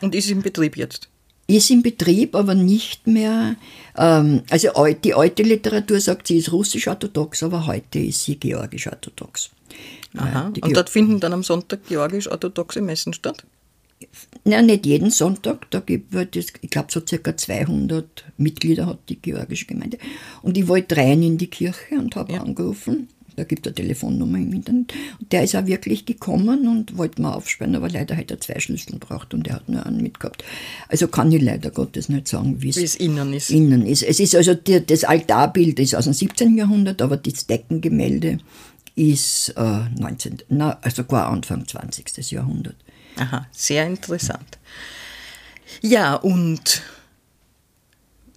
Und 0.00 0.14
ist 0.14 0.30
in 0.30 0.42
Betrieb 0.42 0.76
jetzt. 0.76 1.08
Ist 1.46 1.70
im 1.70 1.82
Betrieb, 1.82 2.34
aber 2.34 2.54
nicht 2.54 3.06
mehr, 3.06 3.56
ähm, 3.96 4.42
also 4.48 4.68
die 5.04 5.14
alte 5.14 5.42
Literatur 5.42 6.00
sagt, 6.00 6.28
sie 6.28 6.38
ist 6.38 6.52
russisch-orthodox, 6.52 7.42
aber 7.42 7.66
heute 7.66 7.98
ist 7.98 8.24
sie 8.24 8.36
georgisch-orthodox. 8.36 9.50
Aha. 10.16 10.50
die 10.50 10.62
Und 10.62 10.76
dort 10.76 10.90
finden 10.90 11.20
dann 11.20 11.32
am 11.32 11.42
Sonntag 11.42 11.86
georgisch-orthodoxe 11.88 12.80
Messen 12.80 13.12
statt? 13.12 13.44
Nein, 14.44 14.66
nicht 14.66 14.86
jeden 14.86 15.10
Sonntag. 15.10 15.70
Da 15.70 15.80
gibt 15.80 16.36
es, 16.36 16.48
ich 16.60 16.70
glaube, 16.70 16.88
so 16.90 17.00
circa 17.06 17.36
200 17.36 18.24
Mitglieder 18.36 18.86
hat 18.86 18.98
die 19.08 19.20
georgische 19.20 19.66
Gemeinde. 19.66 19.98
Und 20.42 20.58
ich 20.58 20.66
wollte 20.68 20.96
rein 20.96 21.22
in 21.22 21.38
die 21.38 21.46
Kirche 21.46 21.94
und 21.96 22.16
habe 22.16 22.40
angerufen. 22.40 23.08
Da 23.36 23.44
gibt 23.44 23.66
es 23.66 23.70
eine 23.70 23.74
Telefonnummer 23.76 24.38
im 24.38 24.52
Internet. 24.52 24.92
Und 25.18 25.32
der 25.32 25.44
ist 25.44 25.54
auch 25.54 25.66
wirklich 25.66 26.04
gekommen 26.04 26.68
und 26.68 26.98
wollte 26.98 27.22
mal 27.22 27.32
aufsperren, 27.32 27.74
aber 27.74 27.88
leider 27.88 28.16
hat 28.16 28.30
er 28.30 28.40
zwei 28.40 28.60
Schlüssel 28.60 28.98
braucht 28.98 29.32
und 29.32 29.48
er 29.48 29.54
hat 29.54 29.68
nur 29.68 29.86
einen 29.86 30.02
mitgehabt. 30.02 30.44
Also 30.88 31.08
kann 31.08 31.32
ich 31.32 31.40
leider 31.40 31.70
Gottes 31.70 32.08
nicht 32.08 32.28
sagen, 32.28 32.60
wie 32.60 32.70
es 32.70 32.94
innen 32.96 33.32
ist. 33.32 33.50
innen 33.50 33.86
ist. 33.86 34.02
Es 34.02 34.20
ist 34.20 34.34
also 34.34 34.54
die, 34.54 34.84
das 34.84 35.04
Altarbild 35.04 35.78
ist 35.78 35.94
aus 35.94 36.04
dem 36.04 36.12
17. 36.12 36.58
Jahrhundert, 36.58 37.00
aber 37.00 37.16
das 37.16 37.46
Deckengemälde 37.46 38.38
ist 38.94 39.54
äh, 39.56 39.88
19. 39.98 40.42
Na, 40.50 40.78
also 40.82 41.04
gar 41.04 41.30
Anfang 41.30 41.66
20. 41.66 42.30
Jahrhundert. 42.32 42.76
Aha, 43.16 43.46
sehr 43.52 43.86
interessant. 43.86 44.58
Ja, 45.80 46.14
und 46.14 46.82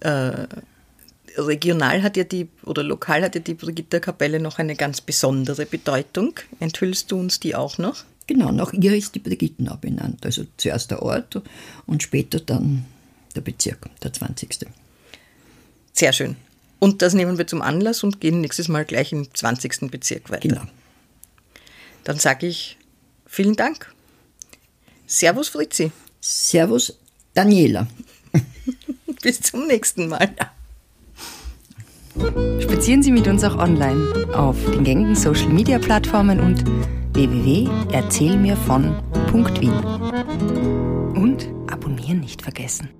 äh, 0.00 0.46
regional 1.36 2.02
hat 2.02 2.16
ja 2.16 2.24
die, 2.24 2.48
oder 2.64 2.82
lokal 2.82 3.22
hat 3.22 3.34
ja 3.34 3.40
die 3.40 3.54
Brigitta-Kapelle 3.54 4.40
noch 4.40 4.58
eine 4.58 4.76
ganz 4.76 5.00
besondere 5.00 5.66
Bedeutung. 5.66 6.34
Enthüllst 6.60 7.10
du 7.10 7.18
uns 7.18 7.40
die 7.40 7.54
auch 7.54 7.78
noch? 7.78 8.04
Genau, 8.26 8.50
nach 8.50 8.72
ihr 8.72 8.96
ist 8.96 9.14
die 9.14 9.20
Brigittenau 9.20 9.76
benannt. 9.76 10.24
Also 10.24 10.46
zuerst 10.56 10.90
der 10.90 11.02
Ort 11.02 11.40
und 11.86 12.02
später 12.02 12.40
dann 12.40 12.84
der 13.34 13.40
Bezirk, 13.42 13.88
der 14.02 14.12
20. 14.12 14.66
Sehr 15.92 16.12
schön. 16.12 16.36
Und 16.78 17.02
das 17.02 17.14
nehmen 17.14 17.38
wir 17.38 17.46
zum 17.46 17.62
Anlass 17.62 18.02
und 18.02 18.20
gehen 18.20 18.40
nächstes 18.40 18.68
Mal 18.68 18.84
gleich 18.84 19.12
im 19.12 19.32
20. 19.32 19.90
Bezirk 19.90 20.30
weiter. 20.30 20.48
Genau. 20.48 20.62
Dann 22.04 22.18
sage 22.18 22.46
ich 22.46 22.76
vielen 23.26 23.56
Dank. 23.56 23.94
Servus 25.06 25.48
Fritzi. 25.48 25.90
Servus, 26.20 26.98
Daniela. 27.34 27.86
Bis 29.22 29.40
zum 29.40 29.66
nächsten 29.66 30.08
Mal. 30.08 30.30
Spazieren 32.60 33.02
Sie 33.02 33.12
mit 33.12 33.26
uns 33.28 33.44
auch 33.44 33.56
online 33.56 34.26
auf 34.34 34.56
den 34.72 34.84
gängigen 34.84 35.14
Social 35.14 35.48
Media 35.48 35.78
Plattformen 35.78 36.40
und 36.40 36.62
www.erzählmirvon.wien. 37.14 39.72
Und 41.14 41.48
abonnieren 41.70 42.20
nicht 42.20 42.42
vergessen. 42.42 42.90